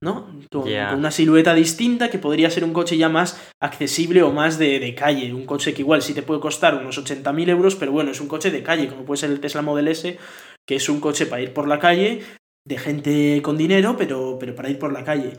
[0.00, 0.26] ¿no?
[0.50, 4.80] Con, una silueta distinta que podría ser un coche ya más accesible o más de,
[4.80, 5.34] de calle.
[5.34, 8.28] Un coche que igual sí te puede costar unos 80.000 euros, pero bueno, es un
[8.28, 10.18] coche de calle, como puede ser el Tesla Model S,
[10.66, 12.22] que es un coche para ir por la calle,
[12.66, 15.34] de gente con dinero, pero, pero para ir por la calle.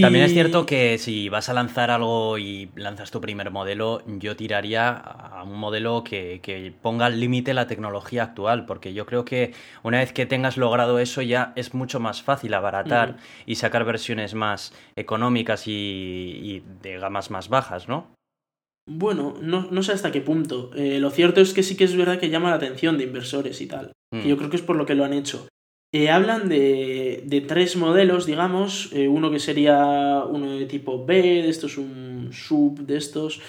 [0.00, 4.36] También es cierto que si vas a lanzar algo y lanzas tu primer modelo, yo
[4.36, 9.24] tiraría a un modelo que, que ponga al límite la tecnología actual, porque yo creo
[9.24, 9.52] que
[9.82, 14.34] una vez que tengas logrado eso ya es mucho más fácil abaratar y sacar versiones
[14.34, 18.12] más económicas y, de gamas más bajas, ¿no?
[18.86, 20.70] Bueno, no, no sé hasta qué punto.
[20.74, 23.60] Eh, lo cierto es que sí que es verdad que llama la atención de inversores
[23.60, 23.92] y tal.
[24.10, 24.26] Que mm.
[24.26, 25.46] yo creo que es por lo que lo han hecho.
[25.90, 31.22] Eh, hablan de, de, tres modelos, digamos, eh, uno que sería uno de tipo B,
[31.22, 33.40] de estos un sub de estos,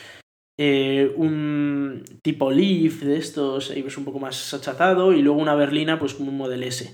[0.58, 6.00] eh, un tipo Leaf de estos, es un poco más achatado, y luego una berlina,
[6.00, 6.94] pues como un Model S.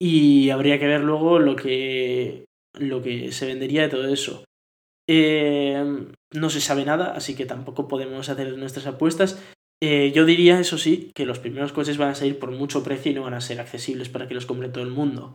[0.00, 2.44] Y habría que ver luego lo que,
[2.78, 4.44] lo que se vendería de todo eso.
[5.08, 9.42] no se sabe nada, así que tampoco podemos hacer nuestras apuestas.
[9.82, 13.12] Eh, yo diría, eso sí, que los primeros coches van a salir por mucho precio
[13.12, 15.34] y no van a ser accesibles para que los compre todo el mundo.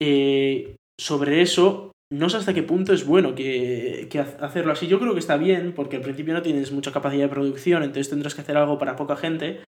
[0.00, 4.08] Eh, sobre eso, no sé hasta qué punto es bueno que,
[4.40, 4.86] hacerlo así.
[4.86, 8.10] Yo creo que está bien, porque al principio no tienes mucha capacidad de producción, entonces
[8.10, 9.64] tendrás que hacer algo para poca gente.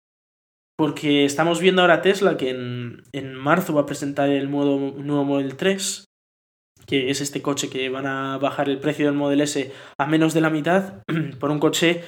[0.76, 5.56] Porque estamos viendo ahora Tesla que en, en marzo va a presentar el nuevo Model
[5.56, 6.06] 3,
[6.87, 10.35] que es este coche que van a bajar el precio del Model S a menos
[10.35, 11.02] de la mitad
[11.38, 12.02] por un coche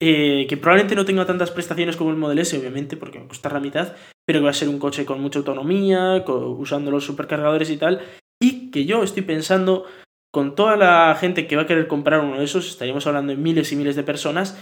[0.00, 3.28] eh, que probablemente no tenga tantas prestaciones como el Model S, obviamente, porque va a
[3.28, 3.94] costar la mitad,
[4.26, 8.02] pero que va a ser un coche con mucha autonomía, usando los supercargadores y tal,
[8.40, 9.86] y que yo estoy pensando,
[10.32, 13.38] con toda la gente que va a querer comprar uno de esos, estaríamos hablando de
[13.38, 14.58] miles y miles de personas,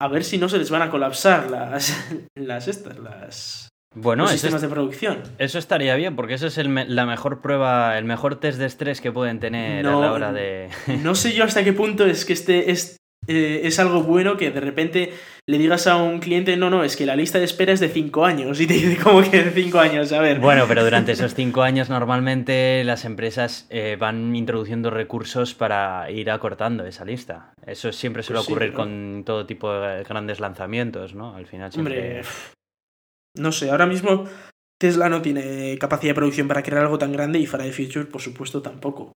[0.00, 4.32] a ver si no se les van a colapsar las, las estas, las, bueno, los
[4.32, 5.22] sistemas de producción.
[5.38, 9.00] Eso estaría bien, porque eso es el la mejor prueba, el mejor test de estrés
[9.00, 10.68] que pueden tener a la hora de.
[11.02, 14.50] no sé yo hasta qué punto es que este, este eh, es algo bueno que
[14.50, 15.12] de repente
[15.46, 17.88] le digas a un cliente, no, no, es que la lista de espera es de
[17.88, 20.40] 5 años y te dice como que de 5 años, a ver.
[20.40, 26.30] Bueno, pero durante esos 5 años normalmente las empresas eh, van introduciendo recursos para ir
[26.30, 27.52] acortando esa lista.
[27.66, 31.34] Eso siempre suele pues ocurrir con todo tipo de grandes lanzamientos, ¿no?
[31.34, 31.98] Al final siempre...
[31.98, 32.22] Hombre,
[33.36, 34.24] no sé, ahora mismo
[34.78, 38.20] Tesla no tiene capacidad de producción para crear algo tan grande y Faraday Future, por
[38.20, 39.12] supuesto, tampoco.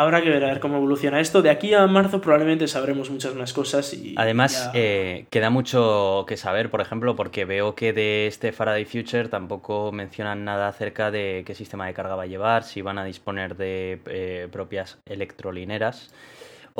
[0.00, 1.42] Habrá que ver a ver cómo evoluciona esto.
[1.42, 3.92] De aquí a marzo probablemente sabremos muchas más cosas.
[3.92, 8.84] Y Además, eh, queda mucho que saber, por ejemplo, porque veo que de este Faraday
[8.84, 12.98] Future tampoco mencionan nada acerca de qué sistema de carga va a llevar, si van
[12.98, 16.12] a disponer de eh, propias electrolineras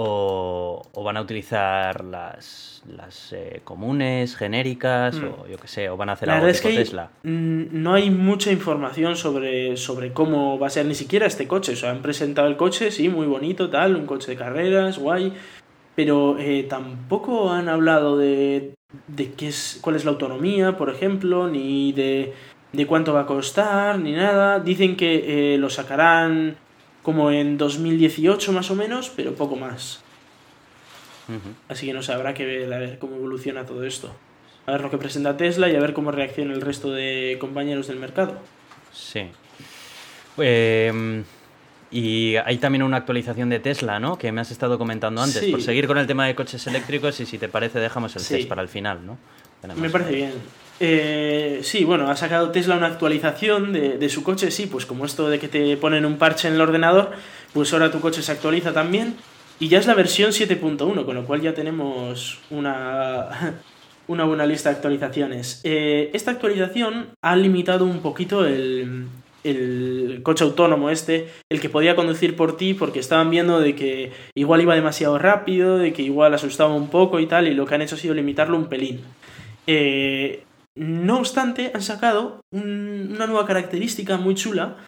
[0.00, 5.24] o, van a utilizar las, las eh, comunes, genéricas, mm.
[5.24, 7.10] o yo qué sé, o van a hacer algo tipo Tesla.
[7.24, 11.72] No hay mucha información sobre, sobre cómo va a ser ni siquiera este coche.
[11.72, 15.32] O sea, han presentado el coche, sí, muy bonito, tal, un coche de carreras, guay,
[15.96, 18.74] pero eh, tampoco han hablado de,
[19.08, 22.34] de qué es, cuál es la autonomía, por ejemplo, ni de,
[22.72, 24.60] de cuánto va a costar, ni nada.
[24.60, 26.56] Dicen que eh, lo sacarán
[27.08, 30.02] como en 2018 más o menos, pero poco más.
[31.66, 34.14] Así que no sé, habrá que ver, a ver cómo evoluciona todo esto.
[34.66, 37.86] A ver lo que presenta Tesla y a ver cómo reacciona el resto de compañeros
[37.86, 38.38] del mercado.
[38.92, 39.22] Sí.
[40.36, 41.24] Em,
[41.90, 44.18] y hay también una actualización de Tesla, ¿no?
[44.18, 45.42] Que me has estado comentando antes.
[45.46, 48.46] Por seguir con el tema de coches eléctricos y si te parece dejamos el test
[48.46, 49.16] para el final, ¿no?
[49.76, 50.32] Me parece bien.
[50.80, 55.28] Eh, sí, bueno, ha sacado Tesla una actualización de, su coche, sí, pues como esto
[55.28, 57.10] de que te ponen un parche en el ordenador,
[57.52, 59.16] pues ahora tu coche se actualiza también.
[59.60, 63.56] Y ya es la versión 7.1, con lo cual ya tenemos una,
[64.06, 65.60] una buena lista de actualizaciones.
[65.64, 69.06] Eh, esta actualización ha limitado un poquito el,
[69.42, 74.12] el coche autónomo este, el que podía conducir por ti, porque estaban viendo de que
[74.36, 77.74] igual iba demasiado rápido, de que igual asustaba un poco y tal, y lo que
[77.74, 79.00] han hecho ha sido limitarlo un pelín.
[79.66, 80.44] Eh,
[80.78, 84.84] no obstante, han sacado una nueva característica muy chula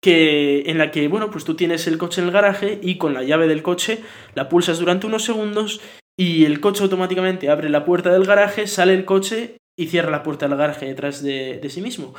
[0.00, 3.14] que, en la que, bueno, pues tú tienes el coche en el garaje y con
[3.14, 4.02] la llave del coche
[4.34, 5.80] la pulsas durante unos segundos
[6.18, 10.22] y el coche automáticamente abre la puerta del garaje, sale el coche y cierra la
[10.22, 12.14] puerta del garaje detrás de, sí mismo.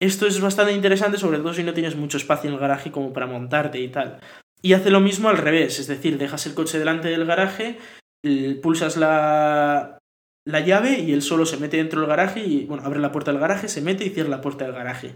[0.00, 3.12] Esto es bastante interesante, sobre todo si no tienes mucho espacio en el garaje como
[3.12, 4.18] para montarte y tal.
[4.62, 7.78] Y hace lo mismo al revés, es decir, dejas el coche delante del garaje,
[8.60, 9.99] pulsas la,
[10.50, 13.30] la llave y él solo se mete dentro del garaje y, bueno, abre la puerta
[13.32, 15.14] del garaje, se mete y cierra la puerta del garaje.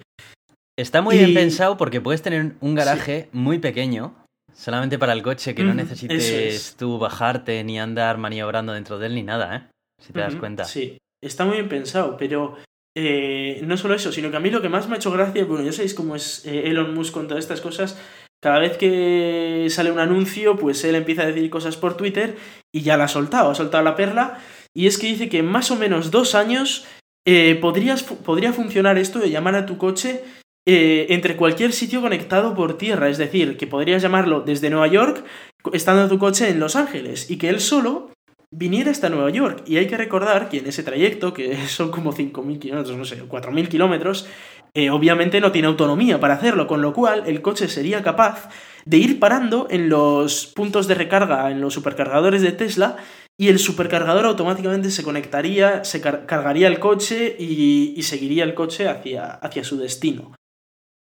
[0.76, 4.14] Está muy bien pensado porque puedes tener un garaje muy pequeño,
[4.52, 9.14] solamente para el coche, que no necesites tú bajarte ni andar maniobrando dentro de él
[9.14, 9.62] ni nada, ¿eh?
[10.02, 10.64] Si te das cuenta.
[10.64, 12.56] Sí, está muy bien pensado, pero
[12.96, 15.44] eh, no solo eso, sino que a mí lo que más me ha hecho gracia,
[15.44, 17.98] bueno, ya sabéis cómo es eh, Elon Musk con todas estas cosas,
[18.42, 22.36] cada vez que sale un anuncio, pues él empieza a decir cosas por Twitter
[22.74, 24.38] y ya la ha soltado, ha soltado la perla,
[24.74, 26.84] y es que dice que en más o menos dos años
[27.26, 30.22] eh, podría funcionar esto de llamar a tu coche
[30.66, 35.24] eh, entre cualquier sitio conectado por tierra, es decir, que podrías llamarlo desde Nueva York
[35.72, 38.10] estando tu coche en Los Ángeles y que él solo
[38.50, 39.62] viniera hasta Nueva York.
[39.66, 43.22] Y hay que recordar que en ese trayecto, que son como 5.000 kilómetros, no sé,
[43.22, 44.26] 4.000 kilómetros,
[44.74, 48.48] eh, obviamente no tiene autonomía para hacerlo, con lo cual el coche sería capaz
[48.86, 52.96] de ir parando en los puntos de recarga, en los supercargadores de Tesla,
[53.38, 59.24] y el supercargador automáticamente se conectaría, se cargaría el coche y, seguiría el coche hacia,
[59.24, 60.34] hacia su destino.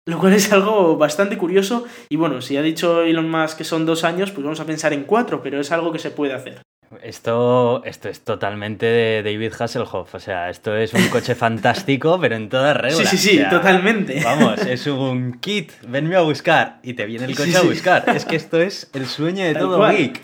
[0.08, 3.86] Lo cual es algo bastante curioso y bueno, si ha dicho Elon Musk que son
[3.86, 6.62] dos años, pues vamos a pensar en cuatro, pero es algo que se puede hacer.
[7.04, 10.16] Esto, esto es totalmente de David Hasselhoff.
[10.16, 13.06] O sea, esto es un coche fantástico, pero en toda regla.
[13.06, 14.22] Sí, sí, sí, totalmente.
[14.24, 18.06] Vamos, es un kit, venme a buscar y te viene el coche a buscar.
[18.16, 20.22] Es que esto es el sueño de todo geek.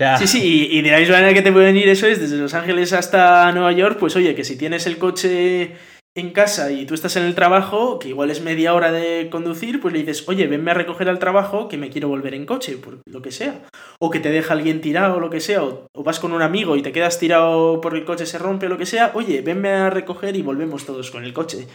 [0.00, 0.16] Sea...
[0.16, 2.54] Sí, sí, y, de la misma manera que te puede venir eso es desde Los
[2.54, 5.72] Ángeles hasta Nueva York, pues oye, que si tienes el coche
[6.14, 9.78] en casa y tú estás en el trabajo, que igual es media hora de conducir,
[9.78, 12.78] pues le dices, oye, venme a recoger al trabajo que me quiero volver en coche,
[12.78, 13.60] por lo que sea.
[13.98, 16.76] O que te deja alguien tirado, o lo que sea, o, vas con un amigo
[16.76, 19.68] y te quedas tirado porque el coche se rompe, o lo que sea, oye, venme
[19.68, 21.66] a recoger y volvemos todos con el coche.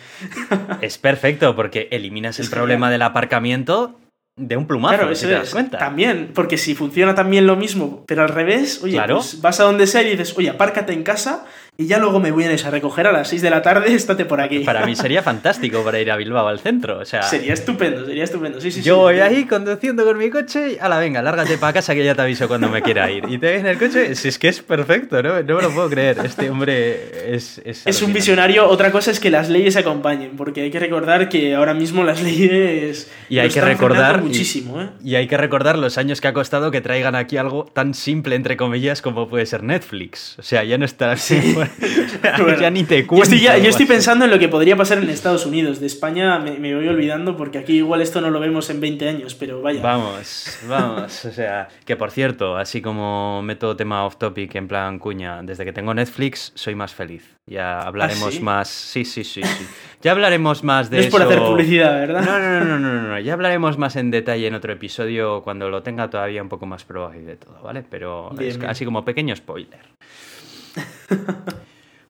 [0.82, 4.00] Es perfecto, porque eliminas el problema del aparcamiento
[4.38, 5.78] de un plumazo, claro, si te das cuenta.
[5.78, 9.88] También, porque si funciona también lo mismo, pero al revés, oye, pues vas a donde
[9.88, 11.46] sea y dices, oye, apárcate en casa
[11.78, 14.40] y ya luego me vienes a recoger a las 6 de la tarde, estate por
[14.40, 14.60] aquí.
[14.60, 17.00] Para mí sería fantástico para ir a Bilbao al centro.
[17.00, 18.62] O sea, sería estupendo, sería estupendo.
[18.62, 21.74] Sí, sí, yo voy ahí conduciendo con mi coche y a la venga, lárgate para
[21.74, 23.26] casa que ya te aviso cuando me quiera ir.
[23.28, 25.42] Y te ves en el coche, si es que es perfecto, ¿no?
[25.44, 26.20] No me lo puedo creer.
[26.24, 27.62] Este hombre es.
[27.66, 28.68] Es, es un visionario.
[28.70, 32.22] Otra cosa es que las leyes acompañen, porque hay que recordar que ahora mismo las
[32.22, 33.12] leyes.
[33.28, 34.22] Y hay que recordar.
[34.22, 34.90] Muchísimo, ¿eh?
[35.04, 38.36] Y hay que recordar los años que ha costado que traigan aquí algo tan simple,
[38.36, 40.40] entre comillas, como puede ser Netflix.
[40.40, 41.56] O sea, ya no está así.
[42.60, 43.36] ya ni te cuento.
[43.36, 45.80] Yo estoy, pensando en lo que podría pasar en Estados Unidos.
[45.80, 49.36] De España me, voy olvidando porque aquí igual esto no lo vemos en 20 años,
[49.36, 49.82] pero vaya.
[49.82, 51.26] Vamos, vamos.
[51.26, 55.66] o sea, que por cierto, así como meto tema off topic en plan cuña, desde
[55.66, 57.36] que tengo Netflix soy más feliz.
[57.48, 58.70] Ya hablaremos ¿Ah, más.
[58.70, 59.66] Sí, sí, sí, sí.
[60.02, 62.24] Ya hablaremos más de no es por hacer publicidad, ¿verdad?
[62.24, 65.70] No, no, no, no, no, no, Ya hablaremos más en detalle en otro episodio cuando
[65.70, 67.84] lo tenga todavía un poco más probado y de todo, ¿vale?
[67.90, 68.32] Pero
[68.68, 69.80] así como pequeño spoiler.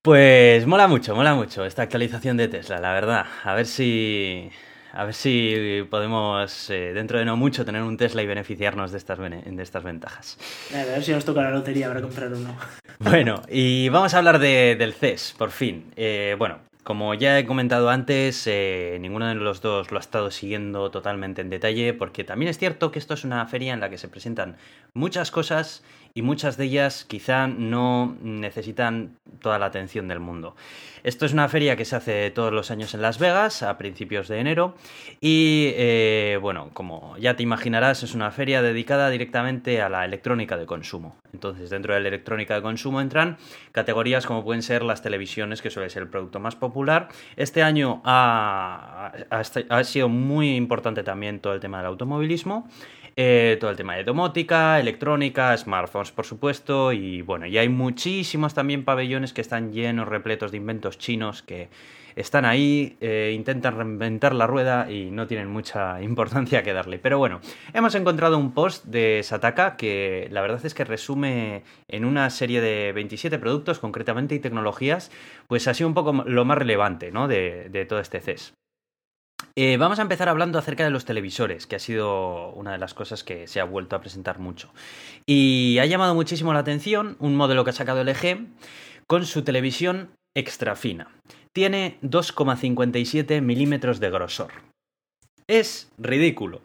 [0.06, 3.26] Pues mola mucho, mola mucho esta actualización de Tesla, la verdad.
[3.44, 4.52] A ver si.
[4.94, 9.00] A ver si podemos, eh, dentro de no mucho, tener un Tesla y beneficiarnos de
[9.00, 10.38] estas, de estas ventajas.
[10.74, 12.56] A ver si nos toca la lotería para comprar uno.
[13.00, 15.92] Bueno, y vamos a hablar del CES, por fin.
[15.96, 20.30] Eh, bueno, como ya he comentado antes, eh, ninguno de los dos lo ha estado
[20.30, 23.90] siguiendo totalmente en detalle, porque también es cierto que esto es una feria en la
[23.90, 24.56] que se presentan
[24.94, 25.84] muchas cosas
[26.18, 30.56] y muchas de ellas quizá no necesitan toda la atención del mundo.
[31.04, 34.30] Esto es una feria que se hace todos los años en Las Vegas a principios
[34.30, 34.76] de enero
[35.20, 40.56] y eh, bueno, como ya te imaginarás es una feria dedicada directamente a la electrónica
[40.56, 41.18] de consumo.
[41.34, 43.38] Entonces dentro de la electrónica de consumo entran
[43.74, 47.10] categorías como pueden ser las televisiones, que suele ser el producto más popular.
[47.36, 52.70] Este año ha, ha sido muy importante también todo el tema del automovilismo.
[53.18, 58.54] Eh, todo el tema de domótica, electrónica, smartphones, por supuesto, y bueno, y hay muchísimos
[58.54, 61.70] también pabellones que están llenos, repletos de inventos chinos que
[62.18, 67.00] están ahí, eh, intentan reinventar la rueda y no tienen mucha importancia que darle.
[67.00, 67.40] Pero bueno,
[67.74, 72.60] hemos encontrado un post de Sataka que la verdad es que resume en una serie
[72.60, 75.10] de 27 productos, concretamente, y tecnologías,
[75.48, 77.30] pues sido un poco lo más relevante ¿no?
[77.30, 78.54] de, de todo este CES.
[79.58, 82.94] Eh, vamos a empezar hablando acerca de los televisores, que ha sido una de las
[82.94, 84.70] cosas que se ha vuelto a presentar mucho.
[85.26, 88.48] Y ha llamado muchísimo la atención un modelo que ha sacado LG
[89.08, 91.10] con su televisión extra fina.
[91.54, 94.52] Tiene 2,57 milímetros de grosor.
[95.48, 96.62] Es ridículo.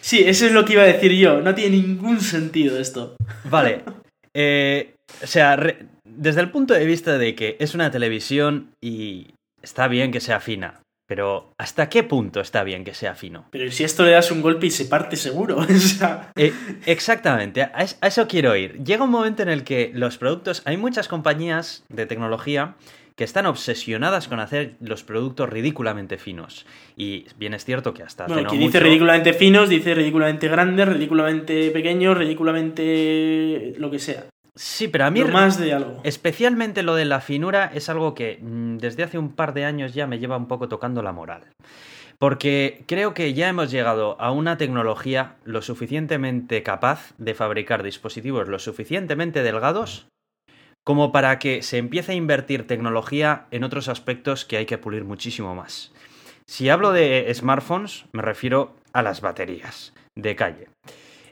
[0.00, 1.40] Sí, eso es lo que iba a decir yo.
[1.40, 3.16] No tiene ningún sentido esto.
[3.50, 3.82] Vale.
[4.32, 5.58] Eh, o sea,
[6.04, 9.28] desde el punto de vista de que es una televisión y
[9.60, 13.46] está bien que sea fina, pero ¿hasta qué punto está bien que sea fino?
[13.50, 15.58] Pero si esto le das un golpe y se parte seguro.
[16.36, 16.52] Eh,
[16.86, 18.84] exactamente, a eso quiero ir.
[18.84, 22.76] Llega un momento en el que los productos, hay muchas compañías de tecnología
[23.16, 26.66] que están obsesionadas con hacer los productos ridículamente finos.
[26.96, 31.70] Y bien es cierto que hasta bueno, hace dice ridículamente finos, dice ridículamente grandes, ridículamente
[31.72, 34.26] pequeños, ridículamente lo que sea.
[34.58, 35.20] Sí, pero a mí...
[35.20, 36.00] Lo más de algo.
[36.02, 39.94] Especialmente lo de la finura es algo que mm, desde hace un par de años
[39.94, 41.44] ya me lleva un poco tocando la moral.
[42.18, 48.48] Porque creo que ya hemos llegado a una tecnología lo suficientemente capaz de fabricar dispositivos
[48.48, 50.08] lo suficientemente delgados
[50.84, 55.04] como para que se empiece a invertir tecnología en otros aspectos que hay que pulir
[55.04, 55.92] muchísimo más.
[56.46, 60.68] Si hablo de smartphones, me refiero a las baterías de calle.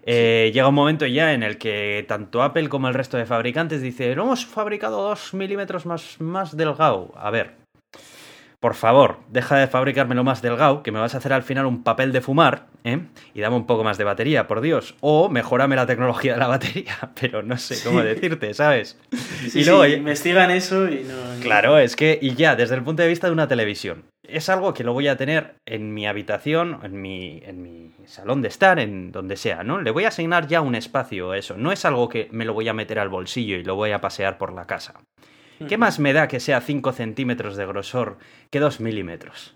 [0.09, 3.83] Eh, llega un momento ya en el que tanto Apple como el resto de fabricantes
[3.83, 7.13] dicen, hemos fabricado dos milímetros más, más delgado.
[7.17, 7.66] A ver,
[8.61, 11.83] por favor, deja de fabricármelo más delgado, que me vas a hacer al final un
[11.83, 13.01] papel de fumar, ¿eh?
[13.35, 14.95] Y dame un poco más de batería, por Dios.
[15.01, 18.99] O mejorame la tecnología de la batería, pero no sé cómo decirte, ¿sabes?
[19.55, 21.15] y luego, sí, investigan eso y no...
[21.43, 24.75] Claro, es que, y ya, desde el punto de vista de una televisión, es algo
[24.75, 28.79] que lo voy a tener en mi habitación, en mi, en mi salón de estar,
[28.79, 29.81] en donde sea, ¿no?
[29.81, 31.57] Le voy a asignar ya un espacio a eso.
[31.57, 34.01] No es algo que me lo voy a meter al bolsillo y lo voy a
[34.01, 34.95] pasear por la casa.
[35.69, 38.19] ¿Qué más me da que sea 5 centímetros de grosor
[38.51, 39.55] que 2 milímetros?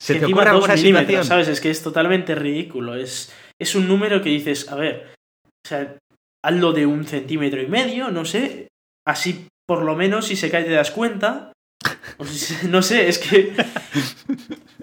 [0.00, 1.24] ¿Se te ocurre alguna situación?
[1.24, 1.48] ¿Sabes?
[1.48, 2.96] Es que es totalmente ridículo.
[2.96, 5.12] Es, es un número que dices, a ver,
[5.46, 5.96] o sea,
[6.44, 8.68] hazlo de un centímetro y medio, no sé.
[9.06, 11.52] Así, por lo menos, si se cae te das cuenta.
[12.68, 13.52] No sé, es que.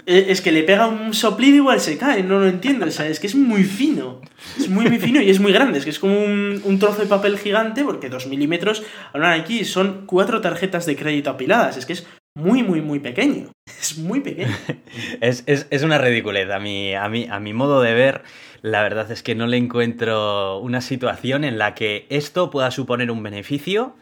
[0.09, 2.87] Es que le pega un soplido igual se cae, no lo entiendo.
[2.87, 4.21] O sea, es que es muy fino.
[4.57, 5.77] Es muy, muy fino y es muy grande.
[5.77, 8.81] Es que es como un, trozo de papel gigante, porque dos milímetros,
[9.13, 11.77] hablan aquí, son cuatro tarjetas de crédito apiladas.
[11.77, 13.51] Es que es muy, muy, muy pequeño.
[13.79, 14.55] Es muy pequeño.
[15.21, 16.49] es, es, una ridiculez.
[16.49, 18.23] A mi, a, mí a mi modo de ver,
[18.63, 23.11] la verdad es que no le encuentro una situación en la que esto pueda suponer
[23.11, 23.95] un beneficio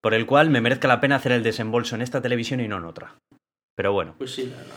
[0.00, 2.78] por el cual me merezca la pena hacer el desembolso en esta televisión y no
[2.78, 3.16] en otra.
[3.76, 4.14] Pero bueno.
[4.18, 4.76] Pues sí, la verdad.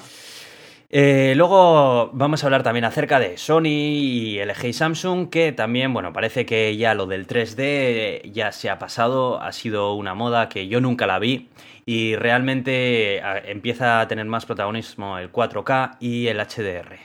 [0.90, 5.94] Eh, luego vamos a hablar también acerca de Sony y LG y Samsung, que también,
[5.94, 10.48] bueno, parece que ya lo del 3D ya se ha pasado, ha sido una moda
[10.48, 11.50] que yo nunca la vi
[11.86, 13.18] y realmente
[13.50, 16.98] empieza a tener más protagonismo el 4K y el HDR.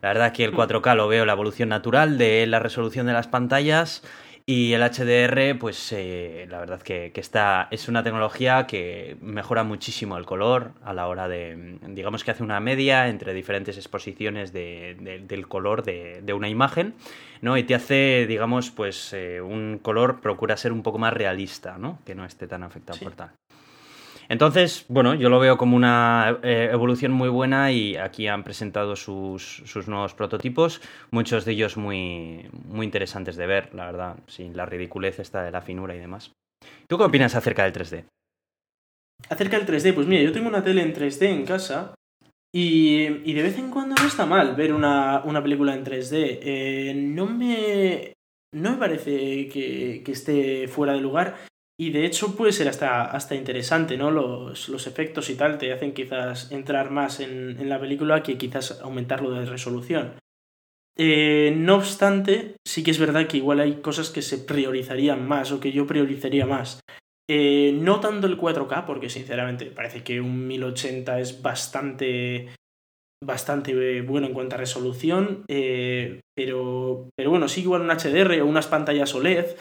[0.00, 3.28] La verdad que el 4K lo veo la evolución natural de la resolución de las
[3.28, 4.02] pantallas
[4.44, 9.62] y el HDR, pues eh, la verdad que, que, está, es una tecnología que mejora
[9.62, 14.52] muchísimo el color a la hora de, digamos que hace una media entre diferentes exposiciones
[14.52, 16.94] de, del color de, una imagen,
[17.40, 17.56] ¿no?
[17.56, 21.98] Y te hace, digamos, pues eh, un color procura ser un poco más realista, ¿no?
[22.04, 23.30] Que no esté tan afectado por tal.
[24.28, 28.96] Entonces, bueno, yo lo veo como una eh, evolución muy buena y aquí han presentado
[28.96, 34.66] sus, nuevos prototipos, muchos de ellos muy, muy interesantes de ver, la verdad, sin la
[34.66, 36.32] ridiculez esta de la finura y demás.
[36.88, 38.04] ¿Tú qué opinas acerca del 3D?
[39.28, 41.94] Acerca del 3D, pues mira, yo tengo una tele en 3D en casa
[42.54, 46.38] y, de vez en cuando no está mal ver una, película en 3D.
[46.42, 48.12] Eh, no me...
[48.54, 51.36] No me parece que, que esté fuera de lugar
[51.82, 54.12] y de hecho puede ser hasta, hasta interesante, ¿no?
[54.12, 58.38] Los, los, efectos y tal te hacen quizás entrar más en, en la película que
[58.38, 60.12] quizás aumentarlo de resolución.
[60.96, 65.50] Eh, no obstante, sí que es verdad que igual hay cosas que se priorizarían más
[65.50, 66.78] o que yo priorizaría más.
[67.28, 72.54] Eh, no tanto el 4K, porque sinceramente parece que un 1080 es bastante,
[73.24, 78.46] bastante bueno en cuanto a resolución, eh, pero, pero bueno, sí igual un HDR o
[78.46, 79.56] unas pantallas OLED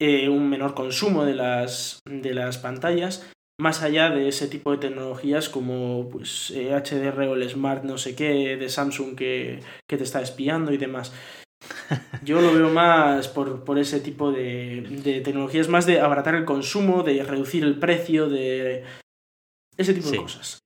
[0.00, 3.26] eh, un menor consumo de las, de las pantallas,
[3.58, 7.96] más allá de ese tipo de tecnologías como pues, HDR eh, o el Smart no
[7.96, 11.12] sé qué de Samsung que, te está espiando y demás.
[12.22, 16.44] Yo lo veo más por, por ese tipo de, de, tecnologías, más de abaratar el
[16.44, 18.84] consumo, de reducir el precio, de
[19.76, 20.58] ese tipo de cosas.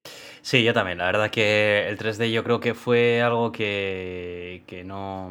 [0.42, 0.98] Sí, yo también.
[0.98, 5.30] La verdad que el 3D yo creo que fue algo que, que no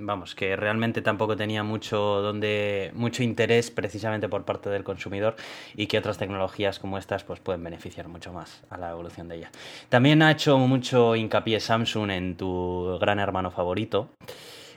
[0.00, 5.36] vamos, que realmente tampoco tenía mucho donde mucho interés precisamente por parte del consumidor
[5.74, 9.36] y que otras tecnologías como estas pues pueden beneficiar mucho más a la evolución de
[9.36, 9.50] ella.
[9.88, 14.10] También ha hecho mucho hincapié Samsung en tu gran hermano favorito.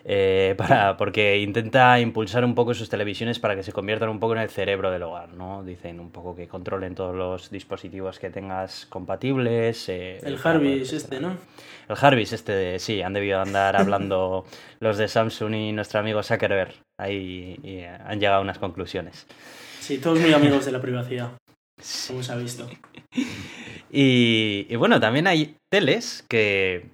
[0.05, 4.33] Eh, para, porque intenta impulsar un poco sus televisiones para que se conviertan un poco
[4.33, 5.63] en el cerebro del hogar, ¿no?
[5.63, 9.87] Dicen un poco que controlen todos los dispositivos que tengas compatibles.
[9.89, 11.37] Eh, el Jarvis este, ¿no?
[11.87, 14.45] El Jarvis este, sí, han debido andar hablando
[14.79, 16.73] los de Samsung y nuestro amigo Zuckerberg.
[16.99, 19.25] Ahí y han llegado a unas conclusiones.
[19.79, 21.31] Sí, todos muy amigos de la privacidad,
[22.07, 22.69] como se ha visto.
[23.91, 26.91] y bueno, también hay teles que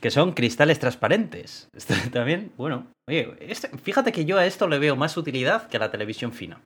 [0.00, 1.68] que son cristales transparentes.
[1.76, 5.76] Esto también, bueno, oye, este, fíjate que yo a esto le veo más utilidad que
[5.76, 6.60] a la televisión fina.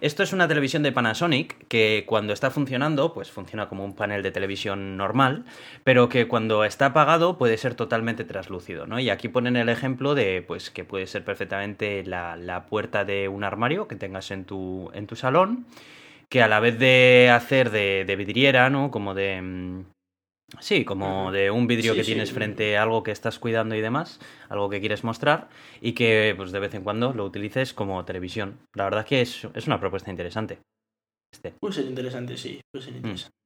[0.00, 4.22] Esto es una televisión de Panasonic que cuando está funcionando, pues funciona como un panel
[4.22, 5.44] de televisión normal,
[5.84, 8.98] pero que cuando está apagado puede ser totalmente translúcido, ¿no?
[8.98, 13.28] Y aquí ponen el ejemplo de, pues, que puede ser perfectamente la, la puerta de
[13.28, 15.66] un armario que tengas en tu, en tu salón,
[16.30, 18.90] que a la vez de hacer de, de vidriera, ¿no?
[18.90, 19.84] Como de mm,
[20.58, 24.18] Sí, como de un vidrio que tienes frente a algo que estás cuidando y demás,
[24.48, 25.48] algo que quieres mostrar
[25.80, 28.58] y que pues de vez en cuando lo utilices como televisión.
[28.74, 30.58] La verdad es que es, es una propuesta interesante.
[31.32, 31.54] Este.
[31.60, 32.96] Puede ser interesante, sí, puede ser mm.
[32.96, 33.36] interesante.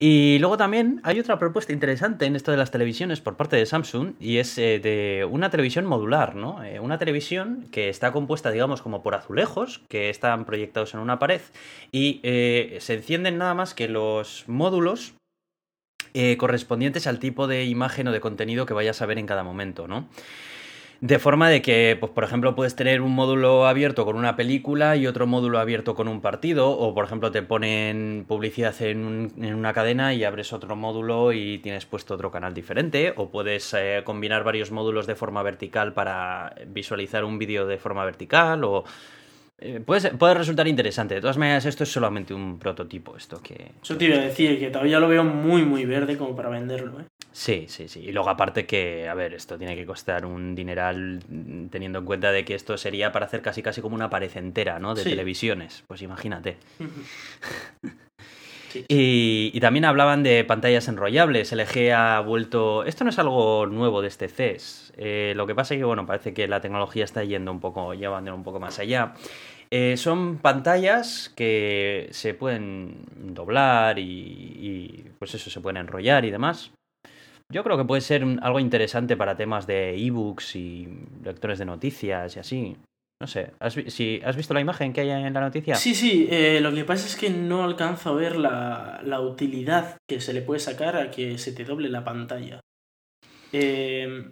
[0.00, 3.64] Y luego también hay otra propuesta interesante en esto de las televisiones por parte de
[3.64, 6.64] Samsung y es eh, de una televisión modular, ¿no?
[6.64, 11.18] Eh, una televisión que está compuesta, digamos, como por azulejos que están proyectados en una
[11.18, 11.40] pared
[11.92, 15.14] y eh, se encienden nada más que los módulos
[16.14, 19.42] eh, correspondientes al tipo de imagen o de contenido que vayas a ver en cada
[19.42, 20.08] momento, ¿no?
[21.00, 24.96] De forma de que, pues, por ejemplo, puedes tener un módulo abierto con una película
[24.96, 29.74] y otro módulo abierto con un partido, o por ejemplo te ponen publicidad en, una
[29.74, 34.44] cadena y abres otro módulo y tienes puesto otro canal diferente, o puedes eh, combinar
[34.44, 38.84] varios módulos de forma vertical para visualizar un vídeo de forma vertical, o
[39.66, 41.14] eh, puede, resultar interesante.
[41.14, 43.16] De todas maneras, esto es solamente un prototipo.
[43.16, 43.72] Esto que.
[43.82, 47.00] Eso te iba a decir, que todavía lo veo muy, muy verde como para venderlo,
[47.00, 47.04] ¿eh?
[47.32, 48.00] Sí, sí, sí.
[48.00, 51.20] Y luego, aparte, que, a ver, esto tiene que costar un dineral
[51.70, 54.78] teniendo en cuenta de que esto sería para hacer casi, casi como una pared entera,
[54.78, 54.94] ¿no?
[54.94, 55.82] De televisiones.
[55.88, 56.58] Pues imagínate.
[58.88, 61.52] Y, también hablaban de pantallas enrollables.
[61.52, 62.84] LG ha vuelto.
[62.84, 64.92] Esto no es algo nuevo de este CES.
[64.96, 67.94] Eh, lo que pasa es que, bueno, parece que la tecnología está yendo un poco,
[67.94, 69.14] llevando un poco más allá.
[69.76, 72.94] Eh, son pantallas que se pueden
[73.34, 76.70] doblar y, pues eso, se pueden enrollar y demás.
[77.52, 80.86] Yo creo que puede ser algo interesante para temas de ebooks y
[81.24, 82.76] lectores de noticias y así.
[83.20, 85.74] No sé, ¿has, si, ¿has visto la imagen que hay en la noticia?
[85.74, 89.96] Sí, sí, eh, lo que pasa es que no alcanzo a ver la, la, utilidad
[90.08, 92.60] que se le puede sacar a que se te doble la pantalla.
[93.50, 94.30] Eh,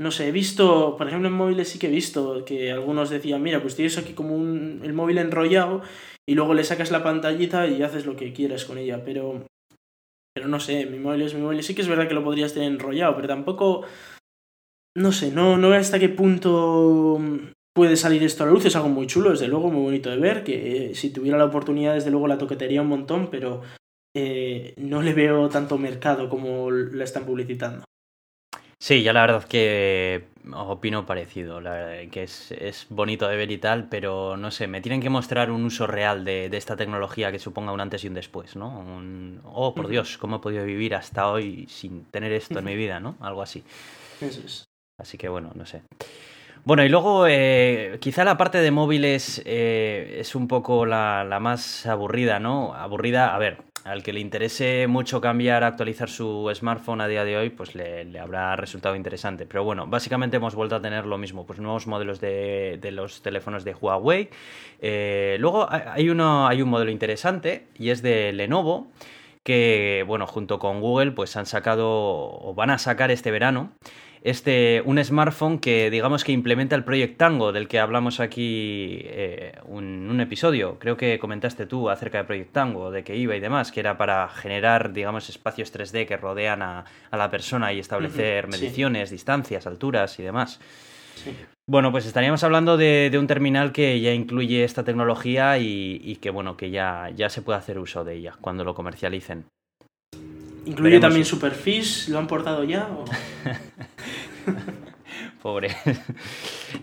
[0.00, 3.42] no sé, he visto, por ejemplo en móviles sí que he visto que algunos decían,
[3.42, 5.82] mira, pues tienes aquí como un, el móvil enrollado
[6.26, 9.44] y luego le sacas la pantallita y haces lo que quieras con ella, pero...
[10.32, 12.54] Pero no sé, mi móvil es mi móvil, sí que es verdad que lo podrías
[12.54, 13.84] tener enrollado, pero tampoco...
[14.96, 17.20] No sé, no, no hasta qué punto
[17.74, 20.16] puede salir esto a la luz, es algo muy chulo, desde luego, muy bonito de
[20.16, 23.60] ver, que eh, si tuviera la oportunidad, desde luego la toquetería un montón, pero
[24.16, 27.84] eh, no le veo tanto mercado como la están publicitando.
[28.82, 30.24] Sí, yo la verdad que
[30.54, 31.60] opino parecido,
[32.10, 35.50] que es, es, bonito de ver y tal, pero no sé, me tienen que mostrar
[35.50, 38.68] un uso real de, de esta tecnología que suponga un antes y un después, ¿no?
[38.80, 42.74] Un, oh, por Dios, ¿cómo he podido vivir hasta hoy sin tener esto en mi
[42.74, 43.16] vida, ¿no?
[43.20, 43.62] Algo así.
[44.18, 44.64] Eso es.
[44.96, 45.82] Así que bueno, no sé.
[46.64, 51.38] Bueno, y luego eh, quizá la parte de móviles eh, es un poco la, la,
[51.38, 52.74] más aburrida, ¿no?
[52.74, 57.36] Aburrida, a ver, al que le interese mucho cambiar, actualizar su smartphone a día de
[57.36, 59.46] hoy, pues le, habrá resultado interesante.
[59.46, 63.22] Pero bueno, básicamente hemos vuelto a tener lo mismo, pues nuevos modelos de, de los
[63.22, 64.28] teléfonos de Huawei.
[64.80, 68.88] Eh, luego hay, uno, hay un modelo interesante y es de Lenovo
[69.42, 73.72] que, bueno, junto con Google, pues han sacado o van a sacar este verano
[74.22, 79.54] este, un smartphone que digamos que implementa el Project Tango del que hablamos aquí eh,
[79.64, 80.78] un, un, episodio.
[80.78, 83.96] Creo que comentaste tú acerca de Project Tango, de que iba y demás, que era
[83.96, 89.66] para generar, digamos, espacios 3D que rodean a, a la persona y establecer mediciones, distancias,
[89.66, 90.60] alturas y demás.
[91.66, 96.16] Bueno, pues estaríamos hablando de, de, un terminal que ya incluye esta tecnología y, y,
[96.16, 99.44] que bueno, que ya, ya se puede hacer uso de ella cuando lo comercialicen.
[100.66, 102.08] ¿Incluye también Superfish?
[102.08, 102.88] ¿Lo han portado ya?
[105.42, 105.74] Pobre.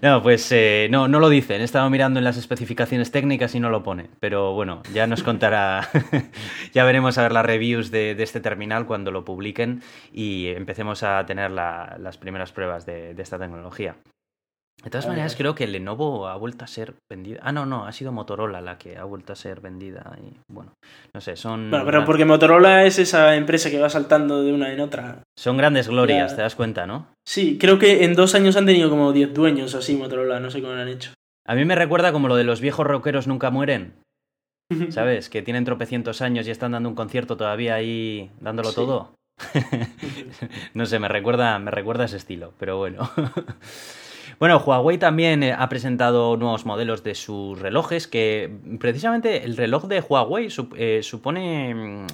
[0.01, 1.61] No, pues eh, no, no lo dicen.
[1.61, 4.09] He estado mirando en las especificaciones técnicas y no lo pone.
[4.19, 5.89] Pero bueno, ya nos contará.
[6.73, 11.03] ya veremos a ver las reviews de, de, este terminal cuando lo publiquen y empecemos
[11.03, 13.95] a tener la, las primeras pruebas de, de esta tecnología.
[14.83, 17.39] De todas maneras, creo que Lenovo ha vuelto a ser vendida.
[17.41, 20.15] Ah, no, no, ha sido Motorola la que ha vuelto a ser vendida.
[20.21, 20.73] Y bueno,
[21.13, 21.71] no sé, son.
[21.71, 25.23] Bueno, pero porque Motorola es esa empresa que va saltando de una en otra.
[25.37, 26.35] Son grandes glorias, ya...
[26.35, 27.07] te das cuenta, ¿no?
[27.27, 30.61] Sí, creo que en dos años han tenido como 10 dueños así Motorola, no sé
[30.61, 31.11] cómo lo han hecho.
[31.47, 33.93] A mí me recuerda como lo de los viejos rockeros nunca mueren.
[34.89, 35.29] ¿Sabes?
[35.29, 38.75] Que tienen tropecientos años y están dando un concierto todavía ahí dándolo sí.
[38.75, 39.15] todo.
[40.73, 43.09] no sé, me recuerda, me recuerda ese estilo, pero bueno.
[44.39, 49.85] Bueno, Huawei también eh, ha presentado nuevos modelos de sus relojes, que precisamente el reloj
[49.85, 52.07] de Huawei eh, supone mm,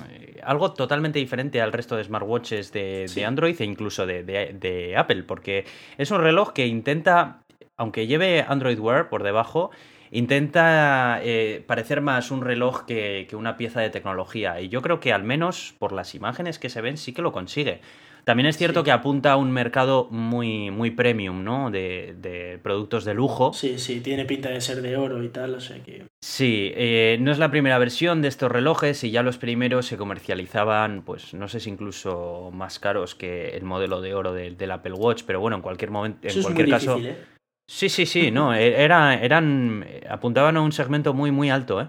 [0.43, 5.65] algo totalmente diferente al resto de smartwatches de, Android e incluso de, Apple, porque
[5.97, 7.41] es un reloj que intenta,
[7.75, 9.71] aunque lleve Android Wear por debajo,
[10.09, 14.61] intenta eh, parecer más un reloj que, que, una pieza de tecnología.
[14.61, 17.33] Y yo creo que al menos por las imágenes que se ven sí que lo
[17.33, 17.81] consigue.
[18.23, 21.71] También es cierto que apunta a un mercado muy, muy premium, ¿no?
[21.71, 23.51] De, de, productos de lujo.
[23.53, 26.05] Sí, sí, tiene pinta de ser de oro y tal, o sea que...
[26.21, 29.97] Sí, eh, no es la primera versión de estos relojes y ya los primeros se
[29.97, 34.93] comercializaban, pues no sé si incluso más caros que el modelo de oro del, Apple
[34.93, 36.95] Watch, pero bueno, en cualquier momento, en cualquier caso...
[36.95, 37.33] Difícil, ¿eh?
[37.65, 41.87] Sí, sí, sí, no, e, era, eran, apuntaban a un segmento muy, muy alto, ¿eh?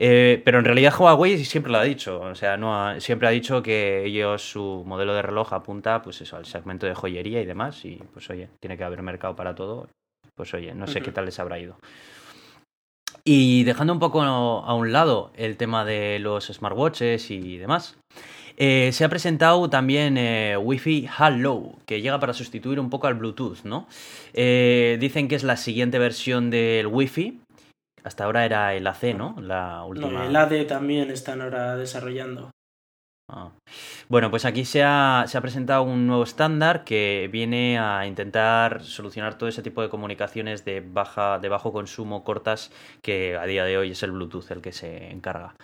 [0.00, 3.64] Eh, pero en realidad Huawei siempre lo ha dicho, o sea, no siempre ha dicho
[3.64, 7.84] que ellos su modelo de reloj apunta pues eso al segmento de joyería y demás
[7.84, 9.88] y pues oye, tiene que haber mercado para todo.
[10.36, 11.80] Pues oye, no sé qué tal les habrá ido.
[13.24, 17.98] Y dejando un poco a un lado el tema de los smartwatches y demás,
[18.56, 23.14] eh, se ha presentado también eh, Wi-Fi Hello, que llega para sustituir un poco al
[23.14, 23.88] Bluetooth, ¿no?
[24.32, 27.40] dicen que es la siguiente versión del Wi-Fi,
[28.04, 29.36] hasta ahora era el AC, ¿no?
[29.40, 30.26] La última.
[30.26, 32.50] el AD también están ahora desarrollando.
[33.30, 33.50] Ah.
[34.08, 38.82] Bueno, pues aquí se ha, se ha, presentado un nuevo estándar que viene a intentar
[38.82, 42.72] solucionar todo ese tipo de comunicaciones de, baja, de bajo consumo cortas
[43.02, 45.54] que a día de hoy es el Bluetooth el que se encarga.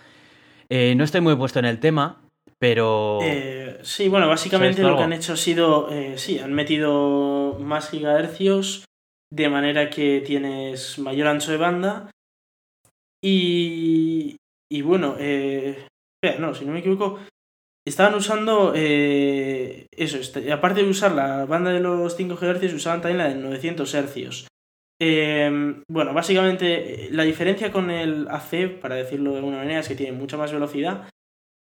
[0.69, 2.21] Eh, no estoy muy puesto en el tema,
[2.59, 3.19] pero...
[3.23, 7.89] Eh, sí, bueno, básicamente lo que han hecho ha sido, eh, sí, han metido más
[7.89, 8.85] gigahercios
[9.31, 12.11] de manera que tienes mayor ancho de banda
[13.25, 14.37] y,
[14.71, 15.87] y bueno, eh,
[16.37, 17.19] no, si no me equivoco,
[17.83, 23.01] estaban usando eh, eso, este, aparte de usar la banda de los 5 GHz, usaban
[23.01, 24.47] también la de 900 Hz.
[25.01, 29.95] Eh, bueno, básicamente la diferencia con el AC, para decirlo de alguna manera, es que
[29.95, 31.09] tiene mucha más velocidad,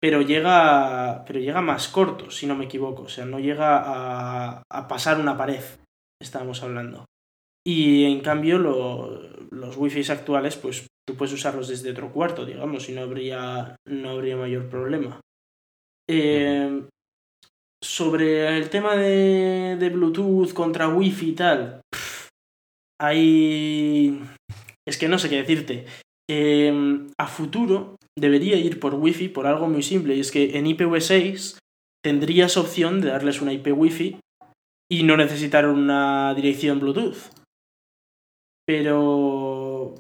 [0.01, 3.03] pero llega, pero llega más corto, si no me equivoco.
[3.03, 5.63] O sea, no llega a, a pasar una pared,
[6.19, 7.05] estábamos hablando.
[7.63, 8.59] Y en cambio
[9.53, 14.11] los wifi actuales, pues tú puedes usarlos desde otro cuarto, digamos, y no habría, no
[14.11, 15.21] habría mayor problema.
[16.09, 16.83] Eh,
[17.83, 21.81] sobre el tema de, de, Bluetooth contra Wi-Fi y tal,
[23.01, 24.21] hay...
[24.87, 25.87] Es que no sé qué decirte.
[26.29, 30.67] Eh, a futuro debería ir por Wi-Fi por algo muy simple, y es que en
[30.67, 31.59] IPv6
[32.03, 34.19] tendrías opción de darles una IP Wi-Fi
[34.91, 37.42] y no necesitar una dirección Bluetooth.
[38.67, 39.95] Pero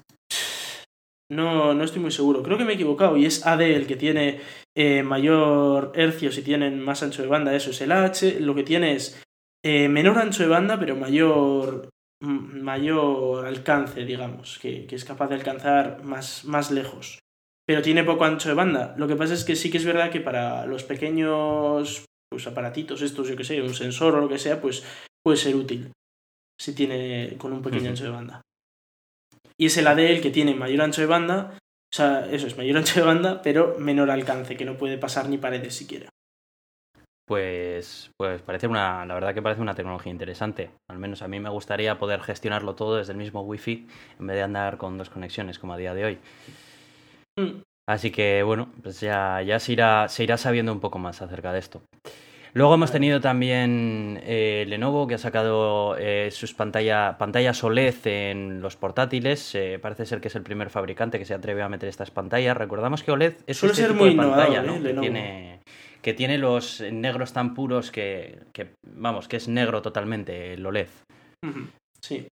[1.30, 2.42] no, no estoy muy seguro.
[2.42, 4.40] Creo que me he equivocado y es AD el que tiene
[4.76, 7.54] eh, mayor hercio si tienen más ancho de banda.
[7.54, 8.40] Eso es el H.
[8.40, 9.22] Lo que tiene es
[9.64, 11.88] eh, menor ancho de banda, pero mayor,
[12.20, 17.18] mayor alcance, digamos, que, es capaz de alcanzar más, más lejos.
[17.66, 18.94] Pero tiene poco ancho de banda.
[18.98, 23.02] Lo que pasa es que sí que es verdad que para los pequeños pues, aparatitos,
[23.02, 24.84] estos, yo que sé, un sensor o lo que sea, pues
[25.22, 25.92] puede ser útil
[26.60, 28.42] si tiene con un pequeño ancho de banda
[29.62, 32.56] y es el AD el que tiene mayor ancho de banda, o sea, eso es
[32.56, 36.08] mayor ancho de banda, pero menor alcance, que no puede pasar ni paredes siquiera.
[37.24, 40.72] Pues, pues parece una, la verdad que parece una tecnología interesante.
[40.90, 43.86] Al menos a mí me gustaría poder gestionarlo todo desde el mismo wifi
[44.18, 46.18] en vez de andar con dos conexiones como a día de hoy.
[47.38, 47.62] Mm.
[47.88, 51.52] Así que bueno, pues ya, ya se, irá, se irá sabiendo un poco más acerca
[51.52, 51.82] de esto.
[52.54, 58.60] Luego hemos tenido también eh, Lenovo que ha sacado eh, sus pantalla, pantallas OLED en
[58.60, 59.54] los portátiles.
[59.54, 62.56] Eh, parece ser que es el primer fabricante que se atreve a meter estas pantallas.
[62.56, 64.82] Recordamos que OLED es Suele este ser tipo muy de pantalla ¿no?
[64.82, 65.60] que, tiene,
[66.02, 70.88] que tiene los negros tan puros que, que, vamos, que es negro totalmente el OLED.
[72.00, 72.28] Sí.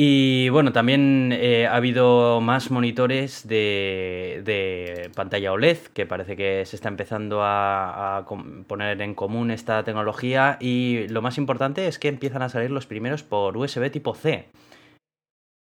[0.00, 6.64] Y bueno, también eh, ha habido más monitores de, de, pantalla OLED, que parece que
[6.66, 8.24] se está empezando a,
[8.68, 10.56] poner en común esta tecnología.
[10.60, 14.46] Y lo más importante es que empiezan a salir los primeros por USB tipo C.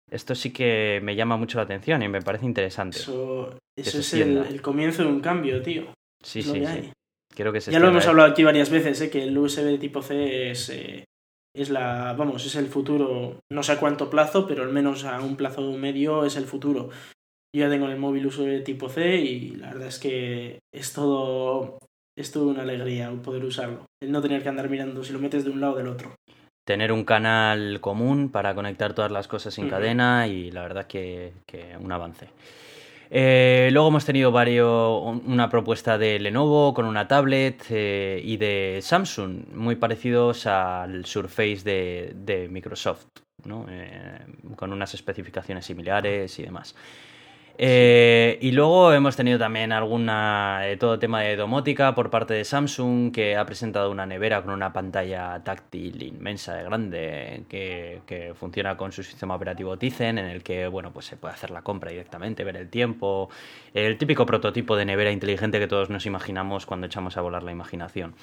[0.10, 2.98] Esto sí que me llama mucho la atención y me parece interesante.
[2.98, 5.94] Eso, es el, comienzo de un cambio, tío.
[6.24, 6.92] Sí, sí, sí.
[7.36, 9.12] Creo que ya lo hemos hablado aquí varias veces, ¿eh?
[9.12, 11.04] que el USB tipo C es, eh,
[11.56, 15.22] es la, vamos, es el futuro, no sé a cuánto plazo, pero al menos a
[15.22, 16.90] un plazo medio es el futuro.
[17.56, 20.94] Yo ya tengo el móvil uso de tipo C y la verdad es que es
[20.94, 21.78] todo,
[22.18, 23.86] es todo una alegría poder usarlo.
[24.02, 26.16] El no tener que andar mirando si lo metes de un lado o del otro.
[26.66, 31.34] Tener un canal común para conectar todas las cosas sin cadena y la verdad que,
[31.46, 32.30] que un avance.
[33.16, 38.80] Eh, luego hemos tenido varios, una propuesta de Lenovo con una tablet eh, y de
[38.82, 43.06] Samsung, muy parecidos al Surface de, Microsoft,
[43.46, 43.68] ¿no?
[43.70, 44.20] Eh,
[44.56, 46.76] con unas especificaciones similares y demás.
[47.56, 52.46] Eh, y luego hemos tenido también alguna eh, todo tema de domótica por parte de
[52.46, 58.34] Samsung que ha presentado una nevera con una pantalla táctil inmensa de grande que, que,
[58.34, 61.62] funciona con su sistema operativo Tizen en el que bueno pues se puede hacer la
[61.62, 63.30] compra directamente ver el tiempo
[63.76, 67.52] el típico prototipo de nevera inteligente que todos nos imaginamos cuando echamos a volar la
[67.52, 68.16] imaginación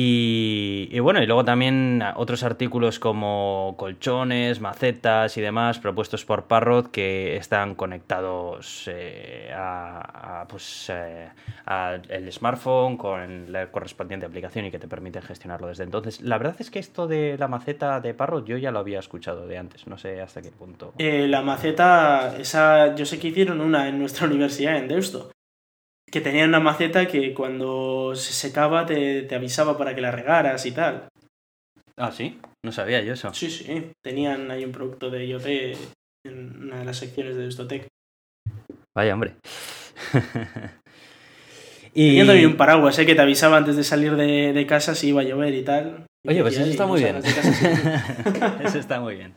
[0.00, 6.92] y, bueno, y luego también otros artículos como colchones, macetas y demás propuestos por Parrot
[6.92, 11.30] que están conectados eh, a, pues, eh,
[11.66, 11.98] a
[12.30, 16.20] smartphone con la correspondiente aplicación y que te permiten gestionarlo desde entonces.
[16.20, 19.48] La verdad es que esto de la maceta de Parrot yo ya lo había escuchado
[19.48, 20.92] de antes, no sé hasta qué punto.
[20.98, 25.32] Eh, la maceta, esa, yo sé que hicieron una en nuestra universidad en Deusto
[26.10, 30.64] que tenía una maceta que cuando se secaba te, te, avisaba para que la regaras
[30.66, 31.08] y tal.
[31.96, 33.32] Ah, sí, no sabía yo eso.
[33.34, 35.46] Sí, sí, tenían ahí un producto de IoT
[36.26, 37.86] en una de las secciones de Estotec.
[38.96, 39.34] Vaya, hombre.
[41.94, 43.06] y también un paraguas, ¿eh?
[43.06, 46.06] que te avisaba antes de salir de, de casa si iba a llover y tal.
[46.26, 47.16] Oye, pues eso está muy bien.
[47.16, 49.34] eso está muy bien.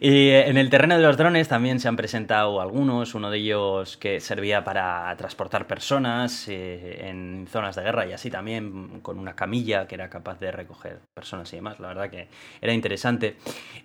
[0.00, 3.96] Y en el terreno de los drones también se han presentado algunos, uno de ellos
[3.96, 9.34] que servía para transportar personas eh, en zonas de guerra y así también con una
[9.34, 11.80] camilla que era capaz de recoger personas y demás.
[11.80, 12.28] La verdad que
[12.60, 13.36] era interesante.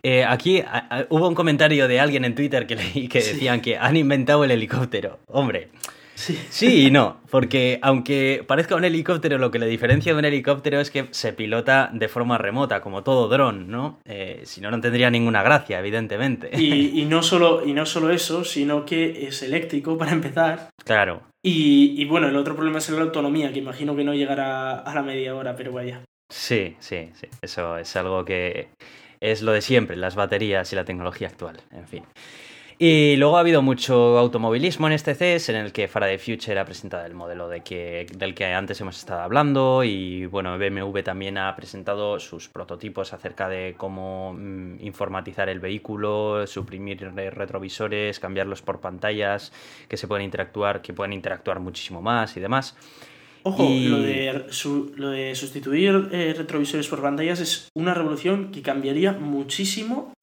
[0.02, 3.58] Eh, aquí a, a, hubo un comentario de alguien en Twitter que leí que decían
[3.58, 3.62] sí.
[3.62, 5.20] que han inventado el helicóptero.
[5.28, 5.70] Hombre.
[6.16, 6.40] Sí.
[6.50, 10.80] sí y no, porque aunque parezca un helicóptero, lo que le diferencia de un helicóptero
[10.80, 14.00] es que se pilota de forma remota, como todo dron, ¿no?
[14.06, 16.52] Eh, si no, no tendría ninguna gracia, evidentemente.
[16.54, 20.70] Y, y, no solo, y no solo eso, sino que es eléctrico para empezar.
[20.84, 21.24] Claro.
[21.42, 24.94] Y, y bueno, el otro problema es la autonomía, que imagino que no llegará a
[24.96, 26.02] la media hora, pero vaya.
[26.30, 27.28] Sí, sí, sí.
[27.42, 28.70] Eso es algo que
[29.20, 32.04] es lo de siempre, las baterías y la tecnología actual, en fin.
[32.80, 36.66] Y luego ha habido mucho automovilismo en este CES, en el que Faraday Future ha
[36.66, 41.38] presentado el modelo de que, del que antes hemos estado hablando y bueno, BMW también
[41.38, 48.80] ha presentado sus prototipos acerca de cómo mmm, informatizar el vehículo, suprimir retrovisores, cambiarlos por
[48.80, 49.52] pantallas
[49.88, 52.76] que se pueden interactuar, que pueden interactuar muchísimo más y demás.
[53.44, 53.88] Ojo, y...
[53.88, 59.12] lo, de su, lo, de sustituir eh, retrovisores por pantallas es una revolución que cambiaría
[59.12, 60.14] muchísimo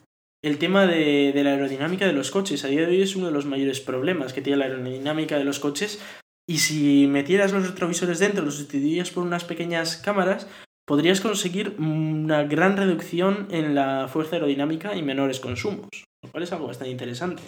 [0.43, 2.65] el tema de, de, la aerodinámica de los coches.
[2.65, 5.45] A día de hoy es uno de los mayores problemas que tiene la aerodinámica de
[5.45, 6.01] los coches.
[6.49, 10.49] Y si metieras los retrovisores dentro, los sustituirías por unas pequeñas cámaras,
[10.85, 15.89] podrías conseguir una gran reducción en la fuerza aerodinámica y menores consumos.
[16.23, 17.43] Lo cual es algo bastante interesante.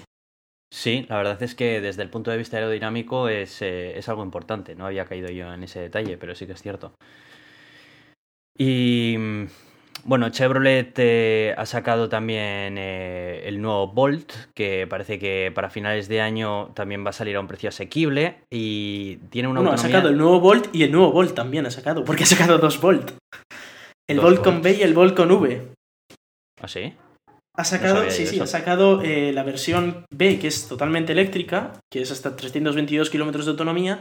[0.72, 4.22] Sí, la verdad es que desde el punto de vista aerodinámico es, eh, es algo
[4.22, 4.74] importante.
[4.74, 6.95] No había caído yo en ese detalle, pero sí que es cierto.
[8.57, 9.16] Y
[10.05, 16.09] bueno, Chevrolet eh, ha sacado también eh, el nuevo Bolt, que parece que para finales
[16.09, 19.96] de año también va a salir a un precio asequible y tiene una bueno, autonomía...
[19.96, 22.59] ha sacado el nuevo Bolt y el nuevo Bolt también ha sacado, porque ha sacado
[22.59, 23.12] dos Bolt.
[24.09, 24.44] El dos Bolt Volt.
[24.44, 25.72] con B y el Bolt con V.
[26.61, 26.94] ¿Ah, sí?
[27.55, 31.72] Ha sacado, no sí, sí, ha sacado eh, la versión B, que es totalmente eléctrica,
[31.92, 34.00] que es hasta 322 kilómetros de autonomía,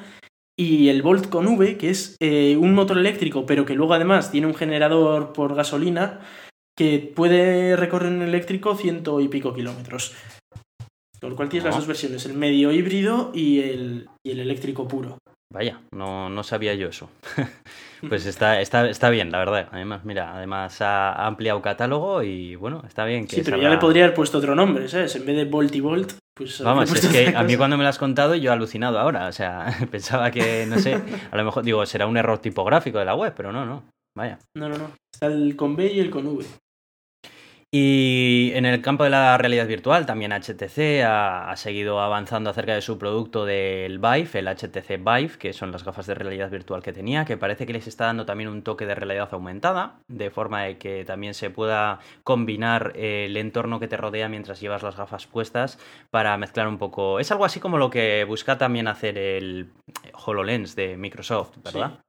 [0.61, 4.31] y el Volt con V, que es eh, un motor eléctrico, pero que luego además
[4.31, 6.19] tiene un generador por gasolina
[6.77, 10.13] que puede recorrer en eléctrico ciento y pico kilómetros.
[11.19, 14.87] Con lo cual tienes las dos versiones, el medio híbrido y el, y el eléctrico
[14.87, 15.17] puro.
[15.51, 17.09] Vaya, no, no sabía yo eso.
[18.07, 19.67] pues está, está, está bien, la verdad.
[19.71, 23.27] Además, mira, además ha ampliado catálogo y bueno, está bien.
[23.27, 23.69] Que sí, pero salga...
[23.69, 25.13] ya le podría haber puesto otro nombre, ¿sabes?
[25.17, 26.61] En vez de Volt y Volt, pues.
[26.61, 29.27] Vamos, es que a mí cuando me lo has contado yo he alucinado ahora.
[29.27, 33.05] O sea, pensaba que, no sé, a lo mejor, digo, será un error tipográfico de
[33.05, 33.83] la web, pero no, no.
[34.17, 34.39] Vaya.
[34.55, 34.91] No, no, no.
[35.13, 36.45] Está el con B y el con V.
[37.73, 42.81] Y en el campo de la realidad virtual, también HTC ha, seguido avanzando acerca de
[42.81, 46.91] su producto del Vive, el HTC Vive, que son las gafas de realidad virtual que
[46.91, 50.63] tenía, que parece que les está dando también un toque de realidad aumentada, de forma
[50.63, 55.25] de que también se pueda combinar el entorno que te rodea mientras llevas las gafas
[55.25, 57.21] puestas para mezclar un poco.
[57.21, 59.71] Es algo así como lo que busca también hacer el
[60.25, 62.01] HoloLens de Microsoft, ¿verdad?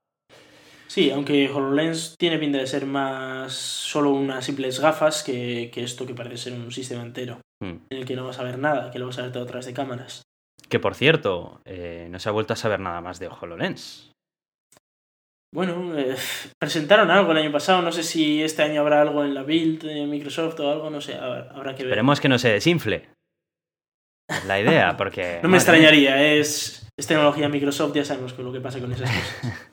[0.92, 6.06] Sí, aunque HoloLens tiene pinta de ser más solo unas simples gafas que, que esto
[6.06, 7.78] que parece ser un sistema entero, Hmm.
[7.90, 9.46] en el que no vas a ver nada, que lo vas a ver todo a
[9.46, 10.22] través de cámaras.
[10.68, 14.10] Que por cierto, eh, no se ha vuelto a saber nada más de HoloLens.
[15.54, 16.16] Bueno, eh,
[16.60, 19.84] presentaron algo el año pasado, no sé si este año habrá algo en la build
[19.84, 21.92] de Microsoft o algo, no sé, habrá que ver.
[21.92, 23.08] Esperemos que no se desinfle.
[24.48, 25.38] la idea, porque...
[25.40, 29.68] no me extrañaría, es, es tecnología Microsoft, ya sabemos lo que pasa con esas cosas.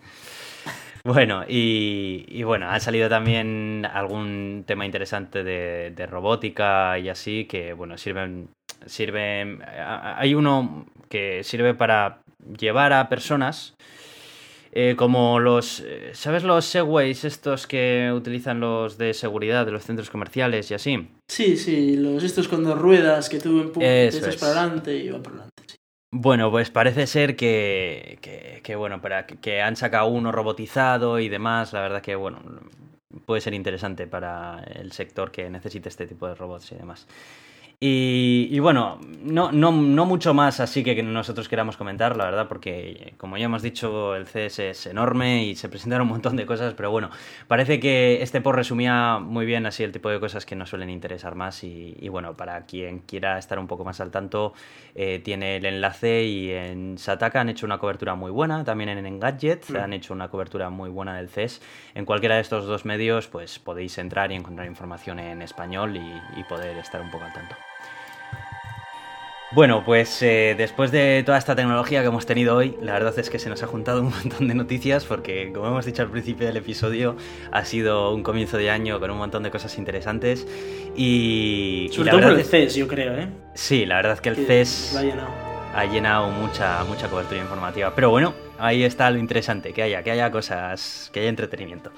[1.03, 7.73] Bueno, y, bueno, ha salido también algún tema interesante de, de, robótica y así, que
[7.73, 8.49] bueno, sirven,
[8.85, 12.21] sirven, hay uno que sirve para
[12.57, 13.75] llevar a personas
[14.71, 19.83] eh, como los, eh, ¿sabes los segways estos que utilizan los de seguridad de los
[19.83, 21.07] centros comerciales y así?
[21.27, 25.35] Sí, sí, los estos con dos ruedas que tú empujas para adelante y va para
[25.37, 25.58] adelante.
[26.11, 31.29] Bueno, pues parece ser que, que, que bueno, para que, han sacado uno robotizado y
[31.29, 32.41] demás, la verdad que bueno,
[33.25, 37.07] puede ser interesante para el sector que necesite este tipo de robots y demás.
[37.81, 43.13] Y, bueno, no, no, no, mucho más así que nosotros queramos comentar, la verdad, porque
[43.15, 46.73] como ya hemos dicho, el CS es enorme y se presentan un montón de cosas,
[46.73, 47.09] pero bueno,
[47.47, 50.89] parece que este post resumía muy bien así el tipo de cosas que nos suelen
[50.89, 54.51] interesar más y, bueno, para quien quiera estar un poco más al tanto,
[54.93, 59.05] eh, tiene el enlace y en Sataka han hecho una cobertura muy buena, también en
[59.05, 59.77] Engadget mm.
[59.77, 61.61] han hecho una cobertura muy buena del CES.
[61.95, 66.43] En cualquiera de estos dos medios, pues podéis entrar y encontrar información en español y
[66.43, 67.55] poder estar un poco al tanto.
[69.51, 73.31] Bueno, pues eh, después de toda esta tecnología que hemos tenido hoy, la verdad es
[73.31, 76.45] que se nos ha juntado un montón de noticias porque, como hemos dicho al principio
[76.45, 77.15] del episodio,
[77.51, 80.45] ha sido un comienzo de año con un montón de cosas interesantes
[80.95, 81.89] y...
[81.91, 83.27] Sobre todo por el CES, yo creo, ¿eh?
[83.55, 85.48] Sí, la verdad es que el CES ha llenado
[86.31, 87.93] mucha, mucha cobertura informativa.
[87.95, 91.91] Pero bueno, ahí está lo interesante, que haya, que haya cosas, que haya entretenimiento.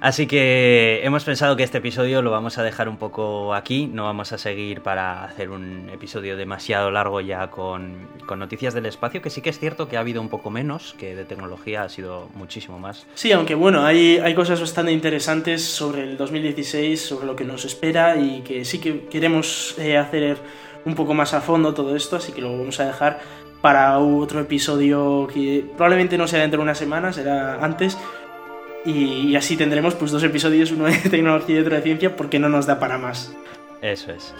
[0.00, 4.04] Así que hemos pensado que este episodio lo vamos a dejar un poco aquí, no
[4.04, 9.30] vamos a seguir para hacer un episodio demasiado largo ya con, noticias del espacio, que
[9.30, 12.28] sí que es cierto que ha habido un poco menos, que de tecnología ha sido
[12.34, 13.06] muchísimo más.
[13.14, 17.64] Sí, aunque bueno, hay, hay cosas bastante interesantes sobre el 2016, sobre lo que nos
[17.64, 20.36] espera y que sí que queremos eh, hacer
[20.86, 23.20] un poco más a fondo todo esto, así que lo vamos a dejar
[23.60, 27.98] para otro episodio que probablemente no sea dentro de una semana, será antes,
[28.86, 32.48] y, así tendremos pues dos episodios, uno de tecnología y otro de ciencia, porque no
[32.48, 33.34] nos da para más.
[33.82, 34.32] Eso es.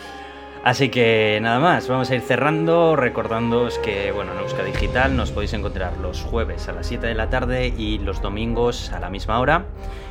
[0.63, 5.31] Así que nada más, vamos a ir cerrando, recordándoos que bueno, en Euska Digital nos
[5.31, 9.11] podéis encontrar los jueves a las 7 de la tarde y los domingos a la
[9.11, 9.67] misma hora.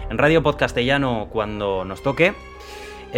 [0.09, 2.33] En Radio Podcastellano cuando nos toque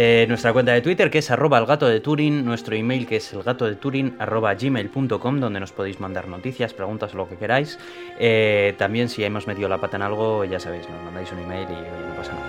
[0.00, 3.16] eh, nuestra cuenta de Twitter que es arroba el gato de Turing, nuestro email que
[3.16, 7.28] es el gato de Turing arroba gmail.com donde nos podéis mandar noticias, preguntas o lo
[7.28, 7.80] que queráis.
[8.20, 11.66] Eh, también si hemos metido la pata en algo, ya sabéis, nos mandáis un email
[11.68, 12.46] y no pasa nada.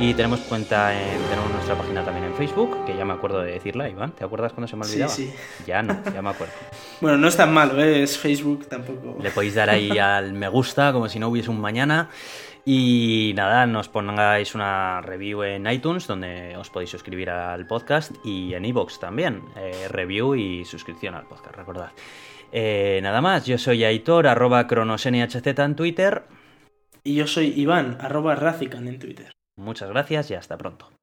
[0.00, 3.52] Y tenemos cuenta en, tenemos nuestra página también en Facebook, que ya me acuerdo de
[3.52, 4.10] decirla, Iván.
[4.12, 5.12] ¿Te acuerdas cuando se me olvidaba?
[5.12, 5.64] Sí, sí.
[5.66, 6.52] Ya no, ya me acuerdo.
[7.00, 8.02] bueno, no es tan malo, ¿eh?
[8.02, 9.16] es Facebook tampoco.
[9.22, 12.08] Le podéis dar ahí al me gusta, como si no hubiese un mañana.
[12.66, 18.54] Y nada, nos pongáis una review en iTunes donde os podéis suscribir al podcast y
[18.54, 19.42] en iVoox también.
[19.56, 21.90] Eh, review y suscripción al podcast, recordad.
[22.52, 26.22] Eh, nada más, yo soy Aitor, arroba cronosnhz en Twitter.
[27.02, 29.32] Y yo soy Iván, arroba Razican en Twitter.
[29.56, 30.93] Muchas gracias y hasta pronto.